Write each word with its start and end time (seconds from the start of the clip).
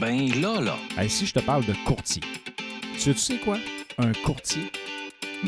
Ben 0.00 0.28
là, 0.40 0.60
là. 0.60 0.76
Hey, 0.98 1.08
si 1.08 1.26
je 1.26 1.32
te 1.32 1.40
parle 1.40 1.64
de 1.66 1.74
courtier, 1.84 2.22
tu, 2.98 3.12
tu 3.12 3.18
sais 3.18 3.36
quoi? 3.36 3.58
Un 3.98 4.12
courtier? 4.24 4.70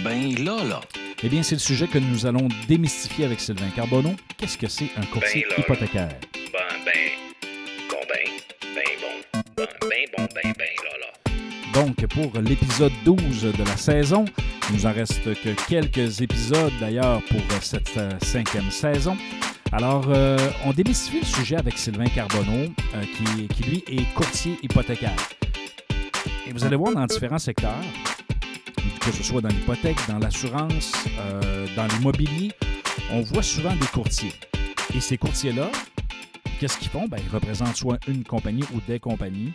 Ben 0.05 0.35
là, 0.45 0.63
là. 0.63 0.81
Eh 1.23 1.29
bien, 1.29 1.43
c'est 1.43 1.55
le 1.57 1.61
sujet 1.61 1.87
que 1.89 1.99
nous 1.99 2.27
allons 2.27 2.49
démystifier 2.69 3.25
avec 3.25 3.41
Sylvain 3.41 3.71
Carbonneau. 3.75 4.15
Qu'est-ce 4.37 4.59
que 4.59 4.69
c'est 4.69 4.91
un 4.97 5.07
courtier 5.07 5.47
Ben 5.49 5.57
là, 5.57 5.63
hypothécaire? 5.63 6.19
Ben, 6.35 6.77
ben. 6.85 6.93
Bon, 7.91 7.97
ben. 8.09 8.31
Ben 8.75 8.85
bon. 9.01 9.43
Ben, 9.57 9.67
ben 9.81 10.07
bon, 10.17 10.29
ben, 10.35 10.53
ben 10.57 10.69
là, 10.85 10.99
là. 11.01 11.83
Donc, 11.83 12.07
pour 12.07 12.41
l'épisode 12.41 12.93
12 13.05 13.43
de 13.43 13.65
la 13.65 13.77
saison, 13.77 14.25
il 14.71 14.77
nous 14.77 14.87
en 14.87 14.93
reste 14.93 15.25
que 15.43 15.51
quelques 15.69 16.21
épisodes 16.21 16.73
d'ailleurs 16.81 17.23
pour 17.23 17.41
cette 17.63 17.97
euh, 17.97 18.11
cinquième 18.23 18.71
saison. 18.71 19.17
Alors, 19.77 20.07
euh, 20.09 20.39
on 20.65 20.73
démystifie 20.73 21.21
le 21.21 21.27
sujet 21.27 21.57
avec 21.57 21.77
Sylvain 21.77 22.07
Carbonneau, 22.07 22.73
euh, 22.95 23.03
qui, 23.55 23.63
lui 23.63 23.85
est 23.87 24.15
courtier 24.15 24.59
hypothécaire. 24.63 25.15
Et 26.47 26.53
vous 26.55 26.65
allez 26.65 26.77
voir 26.77 26.95
dans 26.95 27.05
différents 27.05 27.37
secteurs, 27.37 27.85
que 29.03 29.13
ce 29.13 29.23
soit 29.23 29.43
dans 29.43 29.51
l'hypothèque, 29.51 29.99
dans 30.09 30.19
l'assurance, 30.19 30.95
euh, 31.21 31.67
dans 31.77 31.87
l'immobilier, 31.89 32.53
on 33.13 33.21
voit 33.21 33.43
souvent 33.43 33.77
des 33.77 33.87
courtiers. 33.89 34.33
Et 34.95 35.01
ces 35.01 35.19
courtiers-là, 35.19 35.69
qu'est-ce 36.59 36.79
qu'ils 36.79 36.89
font? 36.89 37.07
Ben, 37.07 37.19
ils 37.23 37.35
représentent 37.35 37.77
soit 37.77 37.99
une 38.09 38.25
compagnie 38.25 38.65
ou 38.75 38.81
des 38.89 38.99
compagnies. 38.99 39.53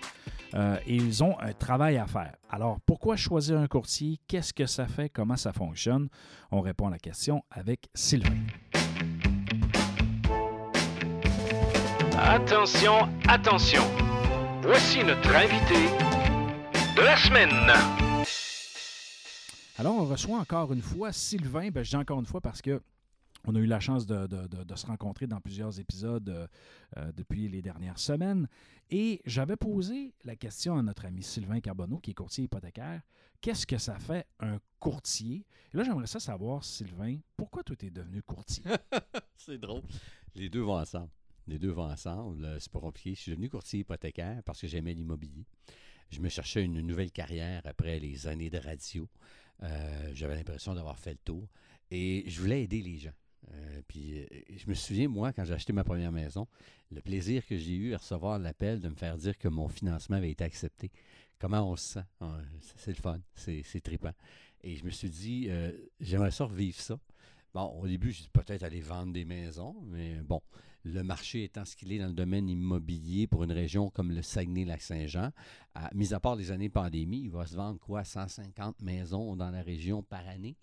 Euh, 0.54 0.78
et 0.86 0.98
ils 0.98 1.24
ont 1.24 1.40
un 1.40 1.54
travail 1.54 1.98
à 1.98 2.06
faire. 2.06 2.36
Alors, 2.48 2.78
pourquoi 2.86 3.16
choisir 3.16 3.58
un 3.58 3.68
courtier? 3.68 4.20
Qu'est-ce 4.28 4.54
que 4.54 4.68
ça 4.68 4.86
fait? 4.86 5.10
Comment 5.10 5.38
ça 5.38 5.52
fonctionne? 5.52 6.10
On 6.52 6.62
répond 6.62 6.90
à 6.90 6.92
la 6.92 7.00
question 7.00 7.42
avec 7.50 7.90
Sylvain. 7.96 8.38
Attention, 12.24 13.10
attention. 13.28 13.82
Voici 14.62 15.04
notre 15.04 15.34
invité 15.36 15.88
de 16.96 17.02
la 17.02 17.18
semaine. 17.18 17.50
Alors, 19.78 19.96
on 19.96 20.06
reçoit 20.06 20.38
encore 20.38 20.72
une 20.74 20.82
fois 20.82 21.12
Sylvain. 21.12 21.70
Ben, 21.70 21.84
je 21.84 21.90
dis 21.90 21.96
encore 21.96 22.20
une 22.20 22.26
fois 22.26 22.42
parce 22.42 22.62
que 22.62 22.82
on 23.48 23.56
a 23.56 23.60
eu 23.60 23.66
la 23.66 23.80
chance 23.80 24.06
de, 24.06 24.28
de- 24.28 24.48
de- 24.48 24.64
de 24.64 24.76
se 24.76 24.86
rencontrer 24.86 25.26
dans 25.26 25.42
plusieurs 25.42 25.80
épisodes 25.80 26.30
euh, 26.30 26.48
euh, 26.98 27.12
depuis 27.16 27.50
les 27.50 27.62
dernières 27.64 27.98
semaines. 27.98 28.48
Et 28.92 29.22
j'avais 29.26 29.56
posé 29.56 30.14
la 30.24 30.36
question 30.36 30.78
à 30.78 30.84
notre 30.84 31.06
ami 31.06 31.24
Sylvain 31.24 31.60
Carbonneau, 31.60 31.98
qui 31.98 32.12
est 32.12 32.14
courtier 32.14 32.44
hypothécaire. 32.44 33.02
Qu'est-ce 33.42 33.66
que 33.66 33.80
ça 33.80 33.98
fait 33.98 34.28
un 34.40 34.58
courtier? 34.80 35.46
Et 35.74 35.78
là, 35.78 35.84
j'aimerais 35.84 36.06
ça 36.08 36.20
savoir, 36.20 36.64
Sylvain, 36.64 37.18
pourquoi 37.36 37.64
toi, 37.64 37.76
tu 37.76 37.88
es 37.88 37.90
devenu 37.90 38.22
courtier? 38.22 38.64
C'est 39.36 39.58
drôle. 39.58 39.82
Les 40.36 40.48
deux 40.50 40.62
vont 40.62 40.78
ensemble. 40.80 41.10
Les 41.48 41.58
deux 41.60 41.72
vont 41.72 41.90
ensemble. 41.90 42.58
C'est 42.60 42.72
pas 42.72 42.80
compliqué. 42.80 43.16
Je 43.16 43.22
suis 43.22 43.32
devenu 43.32 43.50
courtier 43.50 43.80
hypothécaire 43.80 44.42
parce 44.44 44.62
que 44.62 44.68
j'aimais 44.68 44.94
l'immobilier. 44.94 45.46
Je 46.10 46.20
me 46.20 46.30
cherchais 46.30 46.64
une 46.64 46.82
nouvelle 46.82 47.12
carrière 47.12 47.62
après 47.66 48.00
les 48.00 48.28
années 48.28 48.50
de 48.50 48.58
radio. 48.58 49.08
Euh, 49.64 50.12
J'avais 50.14 50.36
l'impression 50.36 50.74
d'avoir 50.74 51.00
fait 51.00 51.12
le 51.12 51.20
tour. 51.24 51.48
Et 51.90 52.24
je 52.28 52.42
voulais 52.42 52.64
aider 52.64 52.82
les 52.82 52.98
gens. 52.98 53.14
Euh, 53.54 53.82
puis 53.88 54.20
euh, 54.20 54.26
je 54.56 54.70
me 54.70 54.74
souviens, 54.74 55.08
moi, 55.08 55.34
quand 55.34 55.46
j'ai 55.46 55.54
acheté 55.54 55.74
ma 55.74 55.84
première 55.84 56.12
maison, 56.12 56.48
le 56.92 57.02
plaisir 57.02 57.46
que 57.46 57.58
j'ai 57.58 57.74
eu 57.74 57.94
à 57.94 57.98
recevoir 57.98 58.40
l'appel 58.40 58.80
de 58.80 58.90
me 58.90 58.96
faire 58.96 59.18
dire 59.18 59.38
que 59.38 59.48
mon 59.48 59.68
financement 59.68 60.18
avait 60.18 60.32
été 60.32 60.44
accepté. 60.44 60.92
Comment 61.40 61.70
on 61.70 61.76
se 61.76 61.94
sent? 61.94 62.06
Ah, 62.20 62.40
C'est 62.78 62.92
le 62.92 63.02
fun. 63.02 63.20
C'est 63.34 63.82
trippant. 63.82 64.14
Et 64.64 64.76
je 64.76 64.86
me 64.86 64.92
suis 64.92 65.10
dit, 65.10 65.50
j'aimerais 66.00 66.30
ça 66.30 66.46
revivre 66.46 66.80
ça. 66.80 67.00
Bon, 67.54 67.64
au 67.82 67.88
début, 67.88 68.12
j'ai 68.12 68.26
peut-être 68.32 68.64
aller 68.64 68.80
vendre 68.80 69.12
des 69.12 69.26
maisons, 69.26 69.76
mais 69.88 70.16
bon, 70.22 70.42
le 70.84 71.04
marché 71.04 71.44
étant 71.44 71.66
ce 71.66 71.76
qu'il 71.76 71.92
est 71.92 72.00
dans 72.00 72.08
le 72.08 72.14
domaine 72.14 72.50
immobilier 72.50 73.28
pour 73.28 73.44
une 73.44 73.52
région 73.52 73.90
comme 73.90 74.12
le 74.12 74.22
Saguenay-Lac-Saint-Jean, 74.22 75.32
à- 75.76 75.90
mis 75.94 76.14
à 76.14 76.20
part 76.20 76.36
les 76.36 76.52
années 76.52 76.70
pandémie, 76.70 77.22
il 77.22 77.30
va 77.32 77.46
se 77.46 77.56
vendre 77.56 77.80
quoi, 77.80 78.04
150 78.04 78.82
maisons 78.82 79.36
dans 79.36 79.52
la 79.52 79.62
région 79.62 80.02
par 80.04 80.28
année? 80.28 80.56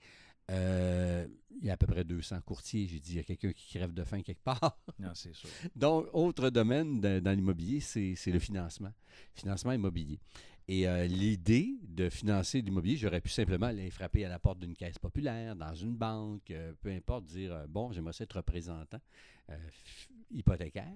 Euh, 0.50 1.26
il 1.60 1.66
y 1.66 1.70
a 1.70 1.74
à 1.74 1.76
peu 1.76 1.86
près 1.86 2.04
200 2.04 2.40
courtiers. 2.40 2.86
J'ai 2.88 3.00
dit, 3.00 3.12
il 3.12 3.16
y 3.16 3.20
a 3.20 3.22
quelqu'un 3.22 3.52
qui 3.52 3.68
crève 3.68 3.92
de 3.92 4.02
faim 4.02 4.22
quelque 4.22 4.42
part. 4.42 4.78
Non, 4.98 5.10
c'est 5.14 5.34
sûr. 5.34 5.48
Donc, 5.76 6.06
autre 6.14 6.48
domaine 6.50 7.00
de- 7.02 7.20
dans 7.20 7.32
l'immobilier, 7.32 7.80
c'est 7.80 8.14
c'est 8.16 8.32
le 8.32 8.38
financement. 8.38 8.92
Financement 9.34 9.72
immobilier. 9.72 10.18
Et 10.68 10.86
euh, 10.86 11.06
l'idée 11.06 11.78
de 11.82 12.10
financer 12.10 12.60
l'immobilier, 12.60 12.98
j'aurais 12.98 13.22
pu 13.22 13.30
simplement 13.30 13.66
aller 13.66 13.90
frapper 13.90 14.26
à 14.26 14.28
la 14.28 14.38
porte 14.38 14.58
d'une 14.58 14.76
caisse 14.76 14.98
populaire, 14.98 15.56
dans 15.56 15.74
une 15.74 15.96
banque, 15.96 16.50
euh, 16.50 16.74
peu 16.82 16.90
importe, 16.90 17.24
dire 17.24 17.54
euh, 17.54 17.66
bon, 17.66 17.90
j'aimerais 17.90 18.12
être 18.20 18.36
représentant 18.36 19.00
hypothécaire. 20.30 20.92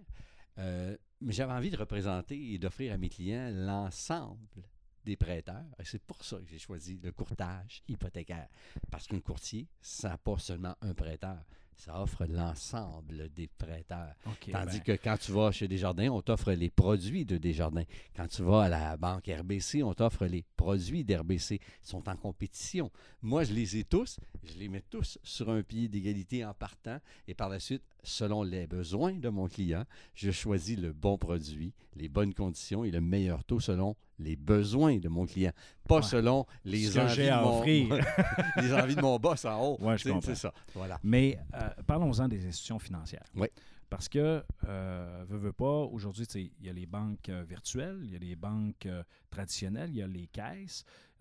Mais 0.58 1.32
j'avais 1.32 1.54
envie 1.54 1.70
de 1.70 1.78
représenter 1.78 2.52
et 2.52 2.58
d'offrir 2.58 2.92
à 2.92 2.98
mes 2.98 3.08
clients 3.08 3.50
l'ensemble 3.50 4.62
des 5.06 5.16
prêteurs. 5.16 5.64
Et 5.78 5.84
c'est 5.84 6.02
pour 6.02 6.22
ça 6.22 6.36
que 6.36 6.46
j'ai 6.50 6.58
choisi 6.58 7.00
le 7.02 7.10
courtage 7.10 7.82
hypothécaire. 7.88 8.48
Parce 8.90 9.06
qu'un 9.06 9.20
courtier, 9.20 9.68
ça 9.80 10.10
n'a 10.10 10.18
pas 10.18 10.36
seulement 10.36 10.76
un 10.82 10.92
prêteur, 10.92 11.42
ça 11.76 12.00
offre 12.00 12.24
l'ensemble 12.28 13.28
des 13.34 13.48
prêteurs. 13.48 14.14
Tandis 14.50 14.78
ben, 14.78 14.80
que 14.80 14.92
quand 14.92 15.16
tu 15.18 15.32
vas 15.32 15.50
chez 15.50 15.66
Desjardins, 15.68 16.08
on 16.10 16.20
t'offre 16.22 16.52
les 16.52 16.70
produits 16.70 17.24
de 17.24 17.38
Desjardins. 17.38 17.84
Quand 18.16 18.28
tu 18.28 18.42
vas 18.42 18.62
à 18.62 18.68
la 18.68 18.96
banque 18.96 19.26
RBC, 19.28 19.82
on 19.82 19.94
t'offre 19.94 20.26
les 20.26 20.44
produits 20.56 21.04
d'RBC. 21.04 21.54
Ils 21.56 21.86
sont 21.88 22.08
en 22.08 22.16
compétition. 22.16 22.90
Moi, 23.22 23.44
je 23.44 23.52
les 23.52 23.76
ai 23.78 23.84
tous. 23.84 24.18
Je 24.44 24.54
les 24.58 24.68
mets 24.68 24.84
tous 24.88 25.18
sur 25.22 25.50
un 25.50 25.62
pied 25.62 25.88
d'égalité 25.88 26.44
en 26.44 26.54
partant. 26.54 26.98
Et 27.26 27.34
par 27.34 27.48
la 27.48 27.58
suite, 27.58 27.82
selon 28.02 28.42
les 28.42 28.66
besoins 28.66 29.14
de 29.14 29.28
mon 29.28 29.48
client, 29.48 29.84
je 30.14 30.30
choisis 30.30 30.78
le 30.78 30.92
bon 30.92 31.18
produit, 31.18 31.72
les 31.96 32.08
bonnes 32.08 32.34
conditions 32.34 32.84
et 32.84 32.90
le 32.90 33.00
meilleur 33.00 33.44
taux 33.44 33.60
selon 33.60 33.96
les 34.18 34.36
besoins 34.36 34.98
de 34.98 35.08
mon 35.08 35.26
client. 35.26 35.50
Pas 35.88 35.96
Ouais. 35.96 36.02
selon 36.02 36.46
les 36.64 36.96
envies 36.98 37.26
de 37.26 37.42
mon- 37.42 37.62
les 38.62 38.72
envies 38.72 38.94
de 38.94 39.00
mon 39.00 39.18
boss 39.18 39.44
en 39.44 39.60
haut. 39.60 39.78
Ouais, 39.80 39.98
je 39.98 40.08
comprends. 40.08 40.34
Ça. 40.34 40.52
Voilà. 40.74 41.00
Mais 41.02 41.38
euh, 41.54 41.61
parlons-en 41.86 42.28
des 42.28 42.46
institutions 42.46 42.78
financières. 42.78 43.24
Oui. 43.34 43.48
Parce 43.92 44.08
que, 44.08 44.42
euh, 44.68 45.24
veux, 45.28 45.36
veux 45.36 45.52
pas, 45.52 45.80
aujourd'hui, 45.80 46.24
il 46.34 46.66
y 46.66 46.70
a 46.70 46.72
les 46.72 46.86
banques 46.86 47.28
euh, 47.28 47.44
virtuelles, 47.46 48.00
il 48.02 48.10
y 48.10 48.16
a 48.16 48.18
les 48.18 48.36
banques 48.36 48.86
euh, 48.86 49.02
traditionnelles, 49.28 49.90
il 49.90 49.96
y 49.96 50.02
a 50.02 50.06
les 50.06 50.28
caisses, 50.28 50.86
euh, 50.86 51.11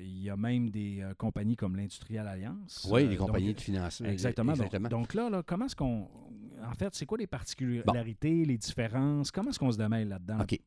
il 0.00 0.22
y 0.22 0.30
a 0.30 0.36
même 0.36 0.70
des 0.70 1.00
euh, 1.02 1.14
compagnies 1.14 1.56
comme 1.56 1.76
l'Industrial 1.76 2.26
Alliance. 2.26 2.86
Oui, 2.90 3.02
Euh, 3.04 3.08
les 3.10 3.16
compagnies 3.16 3.48
donc, 3.48 3.56
de 3.56 3.60
financement. 3.60 4.08
Exactement. 4.08 4.52
Donc- 4.52 4.66
Exactement. 4.66 4.88
Donc, 4.88 5.14
là, 5.14 5.28
là, 5.30 5.42
comment 5.44 5.66
est-ce 5.66 5.76
qu'on. 5.76 6.08
En 6.66 6.72
fait, 6.74 6.94
c'est 6.94 7.04
quoi 7.04 7.18
les 7.18 7.26
particularités, 7.26 8.44
les 8.46 8.56
différences? 8.56 9.30
Comment 9.30 9.50
est-ce 9.50 9.58
qu'on 9.58 9.70
se 9.72 9.76
démêle 9.76 10.08
là-dedans? 10.08 10.38
OK. 10.40 10.58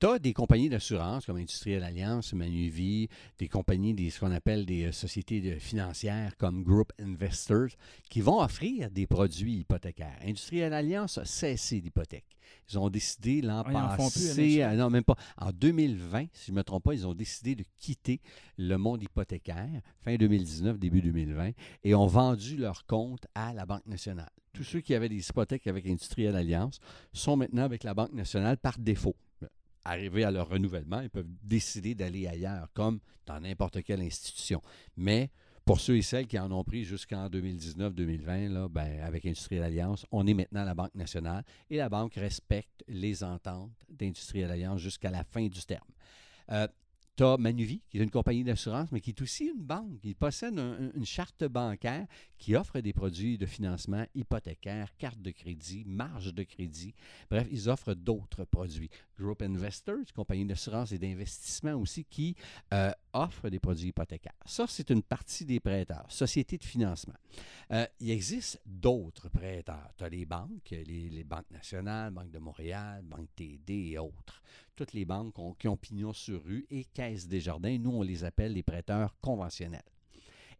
Tu 0.00 0.06
as 0.06 0.18
des 0.18 0.32
compagnies 0.32 0.70
d'assurance 0.70 1.26
comme 1.26 1.36
Industrielle 1.36 1.84
Alliance, 1.84 2.32
Manuvie, 2.32 3.08
des 3.38 3.48
compagnies, 3.48 3.92
des, 3.94 4.08
ce 4.08 4.20
qu'on 4.20 4.32
appelle 4.32 4.64
des 4.64 4.84
euh, 4.86 4.92
sociétés 4.92 5.40
de- 5.42 5.58
financières 5.58 6.36
comme 6.38 6.62
Group 6.62 6.92
Investors, 6.98 7.68
qui 8.08 8.22
vont 8.22 8.40
offrir 8.40 8.90
des 8.90 9.06
produits 9.06 9.58
hypothécaires. 9.58 10.16
Industrielle 10.24 10.72
Alliance 10.72 11.18
a 11.18 11.24
cessé 11.26 11.80
l'hypothèque. 11.80 12.24
Ils 12.70 12.78
ont 12.78 12.90
décidé 12.90 13.40
l'an 13.42 13.60
Ah, 13.60 13.64
plus, 13.64 13.74
passé, 13.74 14.02
Industrielle? 14.02 14.68
euh, 14.72 14.76
non, 14.76 14.90
même 14.90 15.04
pas, 15.04 15.16
en 15.36 15.50
2020, 15.52 16.26
si 16.32 16.46
je 16.46 16.52
ne 16.52 16.56
me 16.56 16.64
trompe 16.64 16.84
pas, 16.84 16.94
ils 16.94 17.06
ont 17.06 17.14
décidé 17.14 17.54
de 17.54 17.64
quitter 17.78 18.20
le 18.58 18.76
monde 18.76 19.02
hypothécaire, 19.02 19.80
fin 20.02 20.16
2019, 20.16 20.78
début 20.78 21.02
2020, 21.02 21.50
et 21.82 21.94
ont 21.94 22.06
vendu 22.06 22.56
leur 22.56 22.86
compte 22.86 23.26
à 23.34 23.52
la 23.52 23.66
Banque 23.66 23.86
nationale. 23.86 24.30
Tous 24.52 24.64
ceux 24.64 24.80
qui 24.80 24.94
avaient 24.94 25.08
des 25.08 25.28
hypothèques 25.28 25.66
avec 25.66 25.86
Industrielle 25.86 26.36
Alliance 26.36 26.78
sont 27.12 27.36
maintenant 27.36 27.64
avec 27.64 27.82
la 27.84 27.94
Banque 27.94 28.12
nationale 28.12 28.56
par 28.56 28.78
défaut. 28.78 29.16
Arrivés 29.86 30.24
à 30.24 30.30
leur 30.30 30.48
renouvellement, 30.48 31.00
ils 31.00 31.10
peuvent 31.10 31.28
décider 31.42 31.94
d'aller 31.94 32.26
ailleurs, 32.26 32.68
comme 32.72 33.00
dans 33.26 33.38
n'importe 33.40 33.82
quelle 33.82 34.00
institution. 34.00 34.62
Mais 34.96 35.30
pour 35.64 35.80
ceux 35.80 35.96
et 35.96 36.02
celles 36.02 36.26
qui 36.26 36.38
en 36.38 36.50
ont 36.52 36.62
pris 36.62 36.84
jusqu'en 36.84 37.28
2019-2020, 37.28 38.48
là, 38.52 38.68
ben, 38.68 39.00
avec 39.00 39.24
Industrielle 39.24 39.62
Alliance, 39.62 40.06
on 40.10 40.26
est 40.26 40.34
maintenant 40.34 40.64
la 40.64 40.74
Banque 40.74 40.94
nationale 40.94 41.42
et 41.70 41.78
la 41.78 41.88
Banque 41.88 42.14
respecte 42.14 42.84
les 42.86 43.24
ententes 43.24 43.72
d'Industrielle 43.88 44.50
Alliance 44.50 44.80
jusqu'à 44.80 45.10
la 45.10 45.24
fin 45.24 45.46
du 45.46 45.64
terme. 45.64 45.88
Euh, 46.50 46.68
tu 47.16 47.22
as 47.22 47.36
Manuvie, 47.36 47.82
qui 47.90 47.98
est 47.98 48.02
une 48.02 48.10
compagnie 48.10 48.44
d'assurance, 48.44 48.90
mais 48.92 49.00
qui 49.00 49.10
est 49.10 49.22
aussi 49.22 49.44
une 49.46 49.62
banque. 49.62 50.00
Il 50.02 50.16
possède 50.16 50.58
un- 50.58 50.90
une 50.94 51.04
charte 51.06 51.44
bancaire 51.44 52.06
qui 52.38 52.56
offre 52.56 52.80
des 52.80 52.92
produits 52.92 53.38
de 53.38 53.46
financement 53.46 54.04
hypothécaire, 54.14 54.94
carte 54.98 55.20
de 55.22 55.30
crédit, 55.30 55.84
marge 55.86 56.34
de 56.34 56.42
crédit. 56.42 56.94
Bref, 57.30 57.46
ils 57.50 57.68
offrent 57.68 57.94
d'autres 57.94 58.44
produits. 58.44 58.90
Group 59.18 59.42
Investors, 59.42 60.12
compagnie 60.14 60.44
d'assurance 60.44 60.90
et 60.92 60.98
d'investissement 60.98 61.74
aussi, 61.74 62.04
qui 62.04 62.34
euh, 62.72 62.90
offre 63.12 63.48
des 63.48 63.60
produits 63.60 63.88
hypothécaires. 63.90 64.32
Ça, 64.44 64.66
c'est 64.68 64.90
une 64.90 65.02
partie 65.02 65.44
des 65.44 65.60
prêteurs. 65.60 66.06
Société 66.10 66.58
de 66.58 66.64
financement. 66.64 67.14
Euh, 67.70 67.86
il 68.00 68.10
existe 68.10 68.60
d'autres 68.66 69.28
prêteurs. 69.28 69.92
Tu 69.96 70.04
as 70.04 70.08
les 70.08 70.24
banques, 70.26 70.70
les, 70.70 71.08
les 71.10 71.24
banques 71.24 71.50
nationales, 71.50 72.12
Banque 72.12 72.30
de 72.32 72.38
Montréal, 72.38 73.02
Banque 73.04 73.28
TD 73.36 73.92
et 73.92 73.98
autres. 73.98 74.42
Toutes 74.76 74.92
les 74.92 75.04
banques 75.04 75.38
ont- 75.38 75.54
qui 75.54 75.68
ont 75.68 75.76
pignon 75.76 76.12
sur 76.12 76.42
rue 76.42 76.66
et 76.70 76.84
Caisse 76.84 77.28
des 77.28 77.40
Jardins, 77.40 77.78
nous, 77.78 77.90
on 77.92 78.02
les 78.02 78.24
appelle 78.24 78.52
les 78.52 78.62
prêteurs 78.62 79.16
conventionnels. 79.20 79.82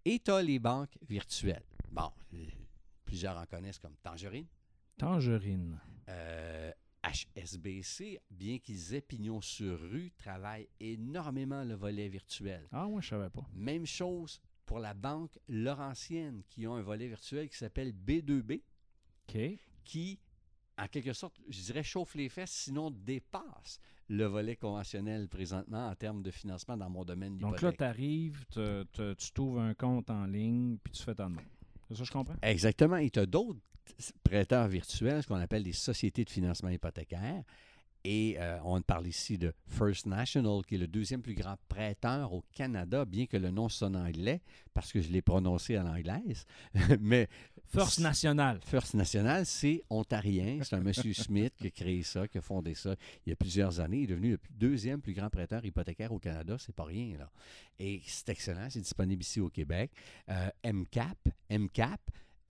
Et 0.04 0.20
tu 0.20 0.30
as 0.30 0.42
les 0.42 0.58
banques 0.58 0.96
virtuelles. 1.08 1.64
Bon, 1.90 2.10
euh, 2.34 2.46
plusieurs 3.04 3.36
en 3.36 3.46
connaissent 3.46 3.78
comme 3.78 3.96
Tangerine, 4.02 4.46
Tangerine. 4.98 5.80
euh, 6.08 6.70
HSBC, 7.02 8.20
bien 8.30 8.58
qu'ils 8.58 8.94
aient 8.94 9.00
pignon 9.00 9.40
sur 9.40 9.78
rue, 9.80 10.10
travaille 10.16 10.68
énormément 10.80 11.64
le 11.64 11.74
volet 11.74 12.08
virtuel. 12.08 12.66
Ah, 12.72 12.86
moi, 12.86 13.00
je 13.00 13.08
savais 13.08 13.30
pas. 13.30 13.46
Même 13.54 13.86
chose 13.86 14.40
pour 14.64 14.78
la 14.78 14.94
banque 14.94 15.38
Laurentienne, 15.48 16.42
qui 16.48 16.66
ont 16.66 16.74
un 16.74 16.82
volet 16.82 17.08
virtuel 17.08 17.48
qui 17.48 17.56
s'appelle 17.56 17.92
B2B, 17.92 18.62
OK. 19.28 19.38
qui, 19.84 20.18
en 20.78 20.86
quelque 20.88 21.12
sorte, 21.12 21.34
je 21.48 21.60
dirais, 21.60 21.82
chauffe 21.82 22.14
les 22.14 22.28
fesses, 22.28 22.50
sinon 22.50 22.90
dépasse 22.90 23.78
le 24.08 24.24
volet 24.24 24.56
conventionnel 24.56 25.28
présentement 25.28 25.88
en 25.88 25.94
termes 25.94 26.22
de 26.22 26.30
financement 26.30 26.76
dans 26.76 26.90
mon 26.90 27.04
domaine 27.04 27.38
Donc 27.38 27.62
là, 27.62 27.70
d'hypothèque. 27.70 27.78
tu 27.78 27.84
arrives, 27.84 28.44
tu 29.18 29.32
trouves 29.32 29.58
un 29.58 29.74
compte 29.74 30.10
en 30.10 30.26
ligne, 30.26 30.76
puis 30.82 30.92
tu 30.92 31.02
fais 31.02 31.14
ta 31.14 31.24
demande. 31.24 31.44
C'est 31.88 31.94
ça 31.94 32.00
que 32.00 32.06
je 32.06 32.12
comprends? 32.12 32.36
Exactement. 32.42 32.96
Et 32.96 33.10
tu 33.10 33.18
as 33.18 33.26
d'autres 33.26 33.60
prêteurs 34.22 34.68
virtuels, 34.68 35.22
ce 35.22 35.28
qu'on 35.28 35.36
appelle 35.36 35.62
des 35.62 35.72
sociétés 35.72 36.24
de 36.24 36.30
financement 36.30 36.70
hypothécaire. 36.70 37.44
Et 38.04 38.36
euh, 38.38 38.58
on 38.64 38.82
parle 38.82 39.06
ici 39.06 39.38
de 39.38 39.54
First 39.66 40.04
National, 40.04 40.60
qui 40.66 40.74
est 40.74 40.78
le 40.78 40.86
deuxième 40.86 41.22
plus 41.22 41.34
grand 41.34 41.56
prêteur 41.68 42.34
au 42.34 42.44
Canada, 42.52 43.06
bien 43.06 43.24
que 43.24 43.38
le 43.38 43.50
nom 43.50 43.70
sonne 43.70 43.96
anglais, 43.96 44.42
parce 44.74 44.92
que 44.92 45.00
je 45.00 45.08
l'ai 45.08 45.22
prononcé 45.22 45.76
à 45.76 45.82
l'anglaise. 45.82 46.44
Mais 47.00 47.28
First 47.68 48.00
National. 48.00 48.60
First 48.62 48.92
National, 48.92 49.46
c'est 49.46 49.82
ontarien. 49.88 50.58
C'est 50.62 50.76
un 50.76 50.80
monsieur 50.80 51.14
Smith 51.14 51.54
qui 51.56 51.68
a 51.68 51.70
créé 51.70 52.02
ça, 52.02 52.28
qui 52.28 52.36
a 52.36 52.42
fondé 52.42 52.74
ça 52.74 52.94
il 53.24 53.30
y 53.30 53.32
a 53.32 53.36
plusieurs 53.36 53.80
années. 53.80 54.00
Il 54.00 54.04
est 54.04 54.08
devenu 54.08 54.32
le 54.32 54.38
deuxième 54.50 55.00
plus 55.00 55.14
grand 55.14 55.30
prêteur 55.30 55.64
hypothécaire 55.64 56.12
au 56.12 56.18
Canada. 56.18 56.56
C'est 56.58 56.74
pas 56.74 56.84
rien, 56.84 57.16
là. 57.16 57.30
Et 57.78 58.02
c'est 58.06 58.28
excellent. 58.28 58.68
C'est 58.68 58.80
disponible 58.80 59.22
ici 59.22 59.40
au 59.40 59.48
Québec. 59.48 59.90
Euh, 60.28 60.50
MCAP, 60.62 61.18
MCAP, 61.50 62.00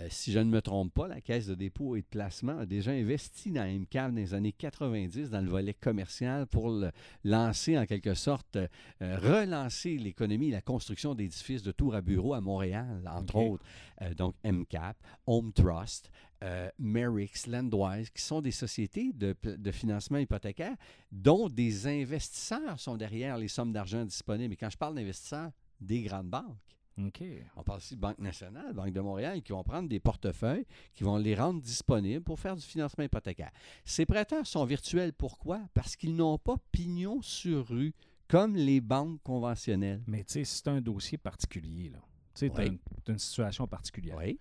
si 0.09 0.33
je 0.33 0.39
ne 0.39 0.51
me 0.51 0.61
trompe 0.61 0.93
pas, 0.93 1.09
la 1.09 1.21
Caisse 1.21 1.47
de 1.47 1.55
dépôt 1.55 1.97
et 1.97 2.01
de 2.01 2.07
placement 2.07 2.59
a 2.59 2.67
déjà 2.67 2.91
investi 2.91 3.51
dans 3.51 3.65
MCAP 3.65 4.11
dans 4.11 4.17
les 4.17 4.35
années 4.35 4.53
90 4.53 5.31
dans 5.31 5.41
le 5.41 5.49
volet 5.49 5.75
commercial 5.75 6.47
pour 6.47 6.71
le 6.71 6.91
lancer 7.23 7.79
en 7.79 7.87
quelque 7.87 8.15
sorte, 8.15 8.57
euh, 8.57 8.67
euh, 9.03 9.17
relancer 9.19 9.97
l'économie 9.97 10.49
et 10.49 10.53
la 10.53 10.63
construction 10.63 11.15
d'édifices 11.15 11.63
de 11.63 11.73
tours 11.73 11.95
à 11.95 12.01
bureaux 12.01 12.35
à 12.35 12.41
Montréal, 12.41 13.03
entre 13.07 13.37
autres. 13.37 13.65
Euh, 14.03 14.15
donc 14.15 14.35
MCAP, 14.45 14.97
Home 15.27 15.53
Trust, 15.53 16.11
euh, 16.43 16.69
Merix, 16.79 17.47
Landwise, 17.47 18.11
qui 18.11 18.23
sont 18.23 18.41
des 18.41 18.51
sociétés 18.51 19.13
de, 19.13 19.35
de 19.43 19.71
financement 19.71 20.19
hypothécaire 20.19 20.77
dont 21.11 21.49
des 21.49 21.87
investisseurs 21.87 22.79
sont 22.79 22.97
derrière 22.97 23.39
les 23.39 23.49
sommes 23.49 23.73
d'argent 23.73 24.05
disponibles. 24.05 24.55
Et 24.55 24.57
quand 24.57 24.71
je 24.71 24.77
parle 24.77 24.95
d'investisseurs, 24.95 25.51
des 25.81 26.03
grandes 26.03 26.29
banques. 26.29 26.57
On 26.97 27.63
parle 27.63 27.79
aussi 27.79 27.97
de 27.97 28.01
Banque 28.01 28.19
nationale, 28.19 28.73
Banque 28.73 28.93
de 28.93 29.01
Montréal, 29.01 29.43
qui 29.43 29.53
vont 29.53 29.65
prendre 29.65 29.89
des 29.89 30.01
portefeuilles, 30.01 30.67
qui 30.95 31.03
vont 31.03 31.17
les 31.17 31.35
rendre 31.35 31.61
disponibles 31.61 32.23
pour 32.23 32.39
faire 32.39 32.55
du 32.55 32.63
financement 32.63 33.05
hypothécaire. 33.05 33.51
Ces 33.85 34.07
prêteurs 34.07 34.47
sont 34.47 34.65
virtuels. 34.65 35.13
Pourquoi? 35.13 35.61
Parce 35.75 35.97
qu'ils 35.97 36.15
n'ont 36.15 36.39
pas 36.39 36.57
pignon 36.71 37.21
sur 37.23 37.67
rue 37.67 37.95
comme 38.29 38.55
les 38.57 38.81
banques 38.81 39.21
conventionnelles. 39.23 40.03
Mais 40.07 40.25
tu 40.25 40.35
sais, 40.35 40.45
c'est 40.45 40.69
un 40.69 40.81
dossier 40.81 41.19
particulier, 41.19 41.91
là. 41.91 41.99
Tu 42.35 42.49
sais, 42.49 42.67
une, 43.07 43.19
situation 43.19 43.67
particulière. 43.67 44.17
Oui. 44.17 44.41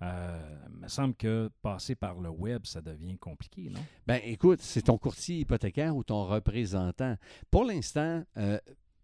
Euh, 0.00 0.56
il 0.70 0.76
me 0.78 0.88
semble 0.88 1.14
que 1.14 1.50
passer 1.60 1.94
par 1.94 2.20
le 2.20 2.30
web, 2.30 2.64
ça 2.64 2.80
devient 2.80 3.18
compliqué, 3.18 3.68
non? 3.68 3.80
Ben, 4.06 4.20
écoute, 4.24 4.60
c'est 4.62 4.82
ton 4.82 4.96
courtier 4.96 5.40
hypothécaire 5.40 5.94
ou 5.96 6.04
ton 6.04 6.24
représentant. 6.24 7.16
Pour 7.50 7.64
l'instant, 7.64 8.22
euh, 8.36 8.58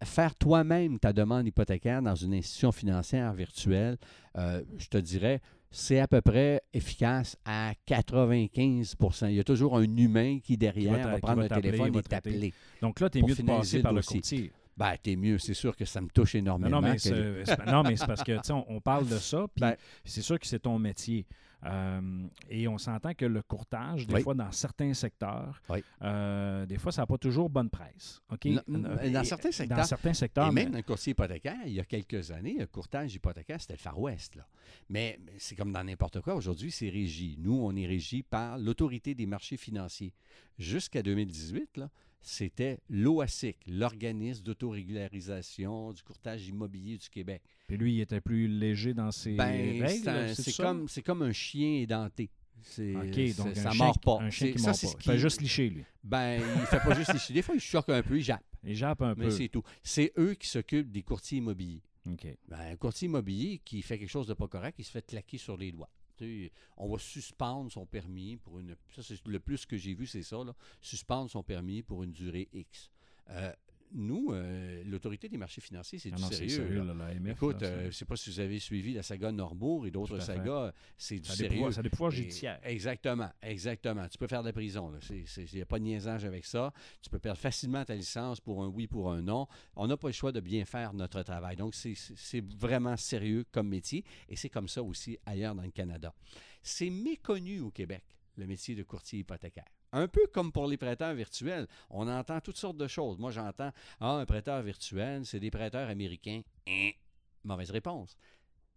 faire 0.04 0.34
toi-même 0.36 0.98
ta 0.98 1.12
demande 1.12 1.46
hypothécaire 1.46 2.02
dans 2.02 2.14
une 2.14 2.34
institution 2.34 2.72
financière 2.72 3.32
virtuelle, 3.34 3.96
euh, 4.38 4.62
je 4.78 4.86
te 4.88 4.98
dirais, 4.98 5.40
c'est 5.70 5.98
à 5.98 6.06
peu 6.06 6.20
près 6.20 6.62
efficace 6.72 7.36
à 7.44 7.72
95% 7.86 9.28
Il 9.28 9.34
y 9.34 9.40
a 9.40 9.44
toujours 9.44 9.76
un 9.76 9.82
humain 9.96 10.38
qui, 10.42 10.56
derrière, 10.56 11.08
va 11.08 11.18
prendre 11.18 11.42
va 11.42 11.48
t'appeler, 11.48 11.70
téléphone 11.72 11.96
et 11.96 12.02
t'appeler. 12.02 12.52
Donc 12.80 13.00
là, 13.00 13.10
tu 13.10 13.18
es 13.18 13.22
mieux 13.22 13.34
de 13.34 13.42
passer 13.42 13.78
le 13.78 13.82
par 13.82 13.92
le 13.92 14.02
courtier. 14.02 14.52
Ben, 14.76 14.94
t'es 15.00 15.14
mieux. 15.14 15.38
C'est 15.38 15.54
sûr 15.54 15.76
que 15.76 15.84
ça 15.84 16.00
me 16.00 16.08
touche 16.08 16.34
énormément. 16.34 16.80
non, 16.80 16.88
mais 16.88 16.98
c'est, 16.98 17.44
c'est- 17.44 17.66
non, 17.66 17.82
mais 17.84 17.96
c'est 17.96 18.06
parce 18.06 18.24
que, 18.24 18.38
on, 18.52 18.64
on 18.68 18.80
parle 18.80 19.06
de 19.08 19.18
ça, 19.18 19.46
puis 19.54 19.60
Ben- 19.60 19.76
c'est 20.04 20.22
sûr 20.22 20.38
que 20.38 20.46
c'est 20.46 20.58
ton 20.60 20.78
métier. 20.78 21.26
Euh, 21.64 22.26
et 22.50 22.68
on 22.68 22.78
s'entend 22.78 23.14
que 23.14 23.24
le 23.24 23.42
courtage, 23.42 24.06
des 24.06 24.14
Oui. 24.14 24.22
fois, 24.22 24.34
dans 24.34 24.50
certains 24.52 24.92
secteurs, 24.94 25.60
Oui. 25.68 25.82
euh, 26.02 26.66
des 26.66 26.78
fois, 26.78 26.92
ça 26.92 27.02
n'a 27.02 27.06
pas 27.06 27.18
toujours 27.18 27.48
bonne 27.48 27.70
presse. 27.70 28.20
OK? 28.30 28.44
Non, 28.46 28.62
Euh, 28.68 29.10
dans 29.10 29.24
certains 29.24 29.48
Dans 29.48 29.52
secteurs, 29.52 29.84
certains 29.86 30.14
secteurs, 30.14 30.48
Et 30.48 30.52
mais- 30.52 30.62
même 30.64 30.72
dans 30.72 30.78
le 30.78 30.82
courtier 30.84 31.12
hypothécaire, 31.12 31.56
il 31.66 31.72
y 31.72 31.80
a 31.80 31.84
quelques 31.84 32.30
années, 32.30 32.56
le 32.58 32.66
courtage 32.66 33.14
hypothécaire, 33.14 33.60
c'était 33.60 33.74
le 33.74 33.78
Far 33.78 33.98
West. 33.98 34.36
Là. 34.36 34.46
Mais 34.90 35.18
mais 35.24 35.32
c'est 35.38 35.54
comme 35.56 35.72
dans 35.72 35.84
n'importe 35.84 36.20
quoi. 36.20 36.34
Aujourd'hui, 36.34 36.70
c'est 36.70 36.88
régi. 36.88 37.36
Nous, 37.38 37.54
on 37.54 37.74
est 37.76 37.86
régi 37.86 38.22
par 38.22 38.58
l'autorité 38.58 39.14
des 39.14 39.26
marchés 39.26 39.56
financiers. 39.56 40.12
Jusqu'à 40.58 41.02
2018, 41.02 41.76
là, 41.78 41.90
c'était 42.26 42.78
l'OASIC, 42.88 43.58
l'organisme 43.66 44.42
d'autorégularisation 44.42 45.92
du 45.92 46.02
courtage 46.02 46.48
immobilier 46.48 46.96
du 46.96 47.08
Québec. 47.08 47.42
puis 47.66 47.76
lui, 47.76 47.94
il 47.94 48.00
était 48.00 48.20
plus 48.20 48.48
léger 48.48 48.94
dans 48.94 49.10
ses 49.12 49.34
Ben, 49.36 49.82
règles. 49.82 50.34
c'est 50.34 50.56
comme, 50.56 50.88
c'est 50.88 51.02
comme 51.02 51.22
un 51.22 51.32
chien 51.32 51.80
édenté. 51.80 52.30
OK, 52.78 53.36
donc 53.36 53.56
ça 53.56 53.70
ne 53.70 53.76
mord 53.76 53.98
pas. 53.98 54.18
un 54.22 54.30
chien 54.30 54.52
qui 54.52 54.62
mord 54.62 54.72
pas. 54.72 54.88
Il 54.98 55.02
fait 55.02 55.18
juste 55.18 55.40
licher, 55.42 55.68
lui. 55.68 55.84
Ben, 56.02 56.40
il 56.56 56.66
fait 56.66 56.80
pas 56.80 56.94
juste 56.94 57.12
les 57.28 57.34
Des 57.34 57.42
fois, 57.42 57.54
il 57.54 57.60
choque 57.60 57.90
un 57.90 58.02
peu, 58.02 58.16
il 58.16 58.22
jappe. 58.22 58.42
Il 58.64 58.74
jappe 58.74 59.02
un 59.02 59.14
Mais 59.16 59.24
peu. 59.26 59.30
c'est 59.30 59.48
tout. 59.48 59.62
C'est 59.82 60.12
eux 60.16 60.32
qui 60.34 60.48
s'occupent 60.48 60.90
des 60.90 61.02
courtiers 61.02 61.38
immobiliers. 61.38 61.82
OK. 62.10 62.26
Ben, 62.48 62.58
un 62.72 62.76
courtier 62.76 63.06
immobilier 63.06 63.60
qui 63.64 63.82
fait 63.82 63.98
quelque 63.98 64.08
chose 64.10 64.26
de 64.26 64.34
pas 64.34 64.48
correct, 64.48 64.76
il 64.78 64.84
se 64.84 64.90
fait 64.90 65.06
claquer 65.06 65.36
sur 65.36 65.56
les 65.58 65.72
doigts. 65.72 65.90
On 66.76 66.88
va 66.88 66.98
suspendre 66.98 67.70
son 67.70 67.86
permis 67.86 68.36
pour 68.36 68.58
une. 68.58 68.76
Ça, 68.94 69.02
c'est 69.02 69.26
le 69.26 69.40
plus 69.40 69.66
que 69.66 69.76
j'ai 69.76 69.94
vu, 69.94 70.06
c'est 70.06 70.22
ça. 70.22 70.42
Là, 70.44 70.54
suspendre 70.80 71.30
son 71.30 71.42
permis 71.42 71.82
pour 71.82 72.02
une 72.02 72.12
durée 72.12 72.48
X. 72.52 72.90
Euh, 73.30 73.52
nous, 73.92 74.32
euh, 74.32 74.82
l'autorité 74.86 75.28
des 75.28 75.36
marchés 75.36 75.60
financiers, 75.60 75.98
c'est 75.98 76.10
Ah 76.12 76.16
du 76.16 76.22
non, 76.22 76.28
sérieux. 76.30 76.48
sérieux, 76.48 76.84
là. 76.84 76.94
là, 76.94 77.30
Écoute, 77.32 77.60
là, 77.62 77.68
euh, 77.68 77.80
je 77.82 77.86
ne 77.86 77.90
sais 77.92 78.04
pas 78.04 78.16
si 78.16 78.30
vous 78.30 78.40
avez 78.40 78.58
suivi 78.58 78.92
la 78.94 79.02
saga 79.02 79.30
Norbourg 79.30 79.86
et 79.86 79.90
d'autres 79.90 80.18
sagas, 80.20 80.72
c'est 80.98 81.18
du 81.18 81.28
ça, 81.28 81.34
sérieux. 81.34 81.54
pouvoirs, 81.56 81.72
ça 81.72 81.80
a 81.80 81.82
des 81.82 81.90
pouvoirs 81.90 82.10
judiciaires. 82.10 82.58
Exactement, 82.64 83.30
exactement. 83.42 84.08
Tu 84.08 84.18
peux 84.18 84.26
faire 84.26 84.42
de 84.42 84.48
la 84.48 84.52
prison. 84.52 84.92
Il 85.10 85.24
n'y 85.54 85.60
a 85.62 85.66
pas 85.66 85.78
de 85.78 85.84
niaisage 85.84 86.24
avec 86.24 86.44
ça. 86.44 86.72
Tu 87.02 87.10
peux 87.10 87.18
perdre 87.18 87.38
facilement 87.38 87.84
ta 87.84 87.94
licence 87.94 88.40
pour 88.40 88.62
un 88.62 88.68
oui, 88.68 88.86
pour 88.86 89.10
un 89.12 89.22
non. 89.22 89.46
On 89.76 89.86
n'a 89.86 89.96
pas 89.96 90.08
le 90.08 90.12
choix 90.12 90.32
de 90.32 90.40
bien 90.40 90.64
faire 90.64 90.92
notre 90.94 91.22
travail. 91.22 91.56
Donc, 91.56 91.74
c'est 91.74 92.44
vraiment 92.56 92.96
sérieux 92.96 93.44
comme 93.52 93.68
métier 93.68 94.04
et 94.28 94.36
c'est 94.36 94.50
comme 94.50 94.68
ça 94.68 94.82
aussi 94.82 95.18
ailleurs 95.26 95.54
dans 95.54 95.62
le 95.62 95.70
Canada. 95.70 96.14
C'est 96.62 96.90
méconnu 96.90 97.60
au 97.60 97.70
Québec, 97.70 98.04
le 98.36 98.46
métier 98.46 98.74
de 98.74 98.82
courtier 98.82 99.20
hypothécaire. 99.20 99.68
Un 99.96 100.08
peu 100.08 100.26
comme 100.32 100.50
pour 100.50 100.66
les 100.66 100.76
prêteurs 100.76 101.14
virtuels. 101.14 101.68
On 101.88 102.08
entend 102.08 102.40
toutes 102.40 102.56
sortes 102.56 102.76
de 102.76 102.88
choses. 102.88 103.16
Moi, 103.16 103.30
j'entends 103.30 103.70
Ah, 104.00 104.10
un 104.14 104.26
prêteur 104.26 104.60
virtuel, 104.60 105.24
c'est 105.24 105.38
des 105.38 105.52
prêteurs 105.52 105.88
américains. 105.88 106.42
Hein. 106.68 106.90
Mauvaise 107.44 107.70
réponse. 107.70 108.16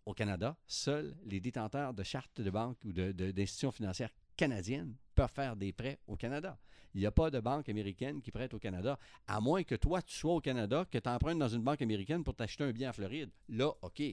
Au 0.06 0.14
Canada, 0.14 0.56
seuls 0.68 1.18
les 1.26 1.40
détenteurs 1.40 1.96
de 1.96 2.04
chartes 2.04 2.40
de 2.40 2.52
banque 2.52 2.78
ou 2.86 2.94
d'institutions 2.94 3.72
financières 3.72 4.12
canadiennes 4.36 4.96
peuvent 5.16 5.32
faire 5.34 5.56
des 5.56 5.74
prêts 5.74 5.98
au 6.06 6.16
Canada. 6.16 6.60
Il 6.94 7.00
n'y 7.00 7.08
a 7.08 7.12
pas 7.12 7.32
de 7.32 7.40
banque 7.40 7.68
américaine 7.68 8.22
qui 8.22 8.30
prête 8.32 8.54
au 8.54 8.60
Canada, 8.60 9.00
à 9.28 9.42
moins 9.42 9.64
que 9.64 9.76
toi, 9.76 10.04
tu 10.04 10.16
sois 10.16 10.36
au 10.36 10.40
Canada, 10.40 10.86
que 10.90 11.00
tu 11.00 11.10
empruntes 11.10 11.40
dans 11.40 11.48
une 11.48 11.64
banque 11.64 11.82
américaine 11.82 12.24
pour 12.24 12.36
t'acheter 12.36 12.64
un 12.64 12.72
bien 12.72 12.92
en 12.92 12.94
Floride. 12.94 13.32
Là, 13.50 13.72
OK. 13.82 14.04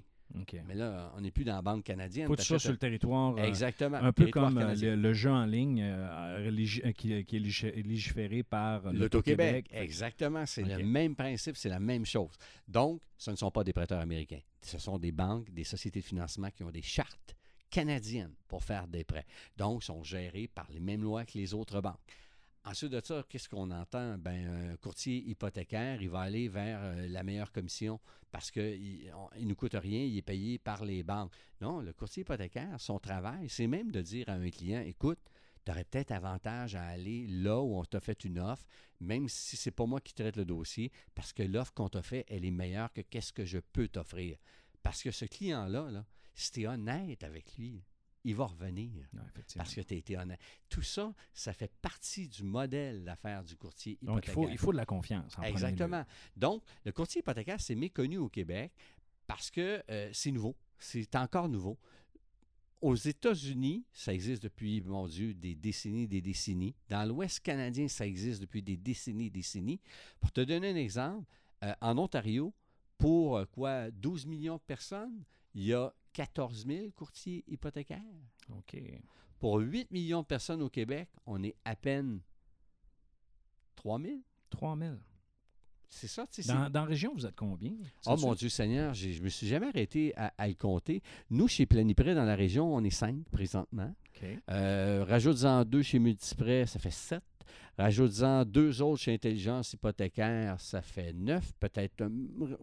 Mais 0.67 0.75
là, 0.75 1.13
on 1.17 1.21
n'est 1.21 1.31
plus 1.31 1.45
dans 1.45 1.55
la 1.55 1.63
banque 1.63 1.85
canadienne. 1.85 2.27
Faut 2.27 2.35
T'achètes 2.37 2.59
sur 2.59 2.71
le 2.73 2.77
territoire. 2.77 3.37
euh, 3.37 3.43
Exactement. 3.45 3.99
Un 3.99 4.13
peu 4.13 4.27
comme 4.29 4.59
euh, 4.59 4.75
le, 4.75 4.97
le 4.97 5.13
jeu 5.13 5.31
en 5.31 5.45
ligne 5.47 5.81
euh, 5.85 6.51
qui, 6.97 7.25
qui 7.25 7.37
est 7.37 7.41
légifé- 7.41 7.83
légiféré 7.83 8.43
par 8.43 8.93
L'Auto-Québec. 8.93 9.67
Exactement. 9.71 10.45
C'est 10.47 10.63
le 10.65 10.85
même 10.85 11.15
principe, 11.15 11.57
c'est 11.57 11.69
la 11.69 11.79
même 11.81 12.05
chose. 12.05 12.33
Donc, 12.67 13.01
ce 13.17 13.31
ne 13.31 13.37
sont 13.37 13.51
pas 13.51 13.63
des 13.65 13.73
prêteurs 13.73 14.01
américains. 14.01 14.41
Ce 14.63 14.79
sont 14.79 14.99
des 14.99 15.13
banques, 15.13 15.51
des 15.53 15.65
sociétés 15.65 16.01
de 16.01 16.05
financement 16.05 16.51
qui 16.51 16.65
ont 16.65 16.71
des 16.71 16.83
chartes 16.83 17.37
canadiennes 17.71 18.33
pour 18.49 18.63
faire 18.63 18.87
des 18.89 19.05
prêts. 19.05 19.27
Donc, 19.57 19.83
sont 19.85 20.03
gérés 20.03 20.49
par 20.49 20.67
les 20.73 20.81
mêmes 20.81 21.03
lois 21.03 21.25
que 21.25 21.37
les 21.39 21.55
autres 21.55 21.81
banques. 21.81 21.99
Ensuite 22.67 22.93
de 22.93 23.01
ça, 23.05 23.23
qu'est-ce 23.29 23.49
qu'on 23.49 23.71
entend? 23.71 24.17
Ben, 24.17 24.73
un 24.73 24.77
courtier 24.77 25.19
hypothécaire, 25.29 26.01
il 26.01 26.09
va 26.09 26.21
aller 26.21 26.49
vers 26.49 26.81
euh, 26.83 27.07
la 27.09 27.23
meilleure 27.23 27.53
commission 27.53 28.01
parce 28.33 28.51
qu'il 28.51 29.13
ne 29.39 29.45
nous 29.45 29.55
coûte 29.55 29.75
rien, 29.75 30.03
il 30.03 30.17
est 30.17 30.23
payé 30.23 30.59
par 30.59 30.83
les 30.83 31.03
banques. 31.03 31.31
Non, 31.61 31.81
le 31.81 31.93
courtier 31.93 32.23
hypothécaire, 32.23 32.81
son 32.81 32.99
travail, 32.99 33.51
c'est 33.51 33.67
même 33.67 33.93
de 33.93 34.01
dire 34.01 34.31
à 34.31 34.33
un 34.33 34.49
client, 34.49 34.81
écoute, 34.81 35.19
tu 35.65 35.73
aurais 35.73 35.85
peut-être 35.85 36.11
avantage 36.11 36.75
à 36.75 36.85
aller 36.85 37.27
là 37.27 37.61
où 37.61 37.77
on 37.77 37.85
t'a 37.85 38.01
fait 38.01 38.25
une 38.25 38.39
offre, 38.39 38.67
même 38.99 39.29
si 39.29 39.57
c'est 39.57 39.71
pas 39.71 39.85
moi 39.85 40.01
qui 40.01 40.15
traite 40.15 40.37
le 40.37 40.47
dossier, 40.47 40.91
parce 41.15 41.35
que 41.35 41.43
l'offre 41.43 41.75
qu'on 41.75 41.91
t'a 41.91 42.03
fait, 42.03 42.25
elle 42.29 42.47
est 42.47 42.51
meilleure 42.51 42.93
que 42.93 43.03
qu'est-ce 43.03 43.33
que 43.33 43.45
je 43.45 43.59
peux 43.59 43.89
t'offrir. 43.89 44.39
Parce 44.83 45.03
que 45.03 45.11
ce 45.11 45.27
client-là, 45.27 45.91
là, 45.91 46.07
si 46.35 46.51
tu 46.51 46.63
es 46.63 46.67
honnête 46.67 47.23
avec 47.25 47.57
lui, 47.59 47.83
il 48.25 48.35
va 48.35 48.47
revenir 48.47 48.91
Ouais, 49.13 49.21
parce 49.57 49.75
que 49.75 49.81
tu 49.83 49.95
as 49.95 49.97
été 49.97 50.17
honnête. 50.17 50.41
Tout 50.69 50.83
ça, 50.83 51.15
ça 51.33 51.53
fait 51.53 51.71
partie 51.83 52.29
du 52.29 52.43
modèle 52.43 53.05
d'affaires 53.05 53.45
du 53.45 53.57
courtier 53.57 53.99
Donc, 54.03 54.25
il 54.27 54.31
hypothécaire. 54.31 54.35
faut, 54.35 54.49
il 54.49 54.59
faut 54.59 54.73
de 54.73 54.77
la 54.79 54.87
confiance. 54.87 55.39
en. 55.39 55.43
Exactement. 55.43 56.05
Donc, 56.37 56.63
le 56.85 56.93
courtier 56.93 57.21
hypothécaire, 57.21 57.61
c'est 57.61 57.75
méconnu 57.75 58.19
au 58.19 58.29
Québec 58.29 58.73
parce 59.27 59.51
que 59.51 59.83
euh, 59.91 60.11
c'est 60.13 60.31
nouveau. 60.33 60.57
C'est 60.79 61.15
encore 61.17 61.49
nouveau. 61.49 61.79
aux 62.81 62.95
États-Unis, 62.97 63.85
ça 63.93 64.13
existe 64.13 64.43
depuis, 64.43 64.83
mon 64.83 65.07
Dieu, 65.07 65.33
des 65.33 65.55
décennies, 65.55 66.07
des 66.07 66.21
décennies. 66.21 66.75
Dans 66.89 67.09
l'Ouest 67.09 67.41
canadien, 67.41 67.89
ça 67.89 68.07
existe 68.07 68.41
depuis 68.43 68.63
des 68.63 68.77
décennies, 68.77 69.31
des 69.31 69.41
décennies. 69.41 69.81
Pour 70.21 70.33
te 70.33 70.43
donner 70.43 70.71
un 70.71 70.77
exemple, 70.77 71.27
euh, 71.63 71.73
en 71.81 71.97
Ontario, 71.97 72.53
pour 72.99 73.39
euh, 73.39 73.47
quoi 73.47 73.91
12 73.91 74.27
millions 74.27 74.57
de 74.57 74.63
personnes, 74.67 75.25
il 75.55 75.65
y 75.65 75.73
a 75.73 75.95
14 76.15 76.65
000 76.67 76.91
courtiers 76.97 77.45
hypothécaires. 77.47 78.01
OK. 78.49 78.81
Pour 79.39 79.59
8 79.59 79.91
millions 79.91 80.23
de 80.23 80.27
personnes 80.27 80.63
au 80.63 80.71
Québec, 80.71 81.11
on 81.27 81.43
est 81.43 81.55
à 81.67 81.77
peine 81.77 82.21
3 83.77 84.01
000. 84.01 84.15
3 84.51 84.79
000. 84.79 84.95
C'est 85.91 86.09
ça, 86.09 86.27
tu 86.27 86.43
sais. 86.43 86.43
c'est- 86.43 86.53
Dans, 86.53 86.71
dans 86.71 86.81
la 86.83 86.87
région, 86.87 87.13
vous 87.15 87.27
êtes 87.27 87.37
combien? 87.37 87.73
Oh 88.07 88.17
mon 88.17 88.35
Dieu 88.35 88.49
Seigneur, 88.49 88.95
je 88.95 89.23
me 89.23 89.29
suis 89.29 89.47
jamais 89.47 89.67
arrêté 89.69 90.13
à, 90.17 90.33
à 90.39 90.49
le 90.49 90.55
compter. 90.55 91.03
Nous, 91.31 91.47
chez 91.47 91.67
Planipré, 91.67 92.15
dans 92.15 92.25
la 92.25 92.35
région, 92.35 92.75
on 92.75 92.83
est 92.83 92.91
5 92.91 93.25
présentement. 93.31 93.95
OK. 94.17 94.27
Euh, 94.51 95.05
Rajoute-en 95.07 95.65
deux 95.65 95.83
chez 95.83 95.99
Multiprêt, 95.99 96.67
ça 96.67 96.79
fait 96.81 96.91
7. 96.91 97.23
Rajoute-en 97.79 98.45
deux 98.45 98.81
autres 98.83 99.01
chez 99.03 99.15
Intelligence 99.15 99.73
hypothécaire, 99.73 100.61
ça 100.61 100.81
fait 100.83 101.13
9. 101.13 101.53
Peut-être. 101.59 102.03
un- 102.03 102.11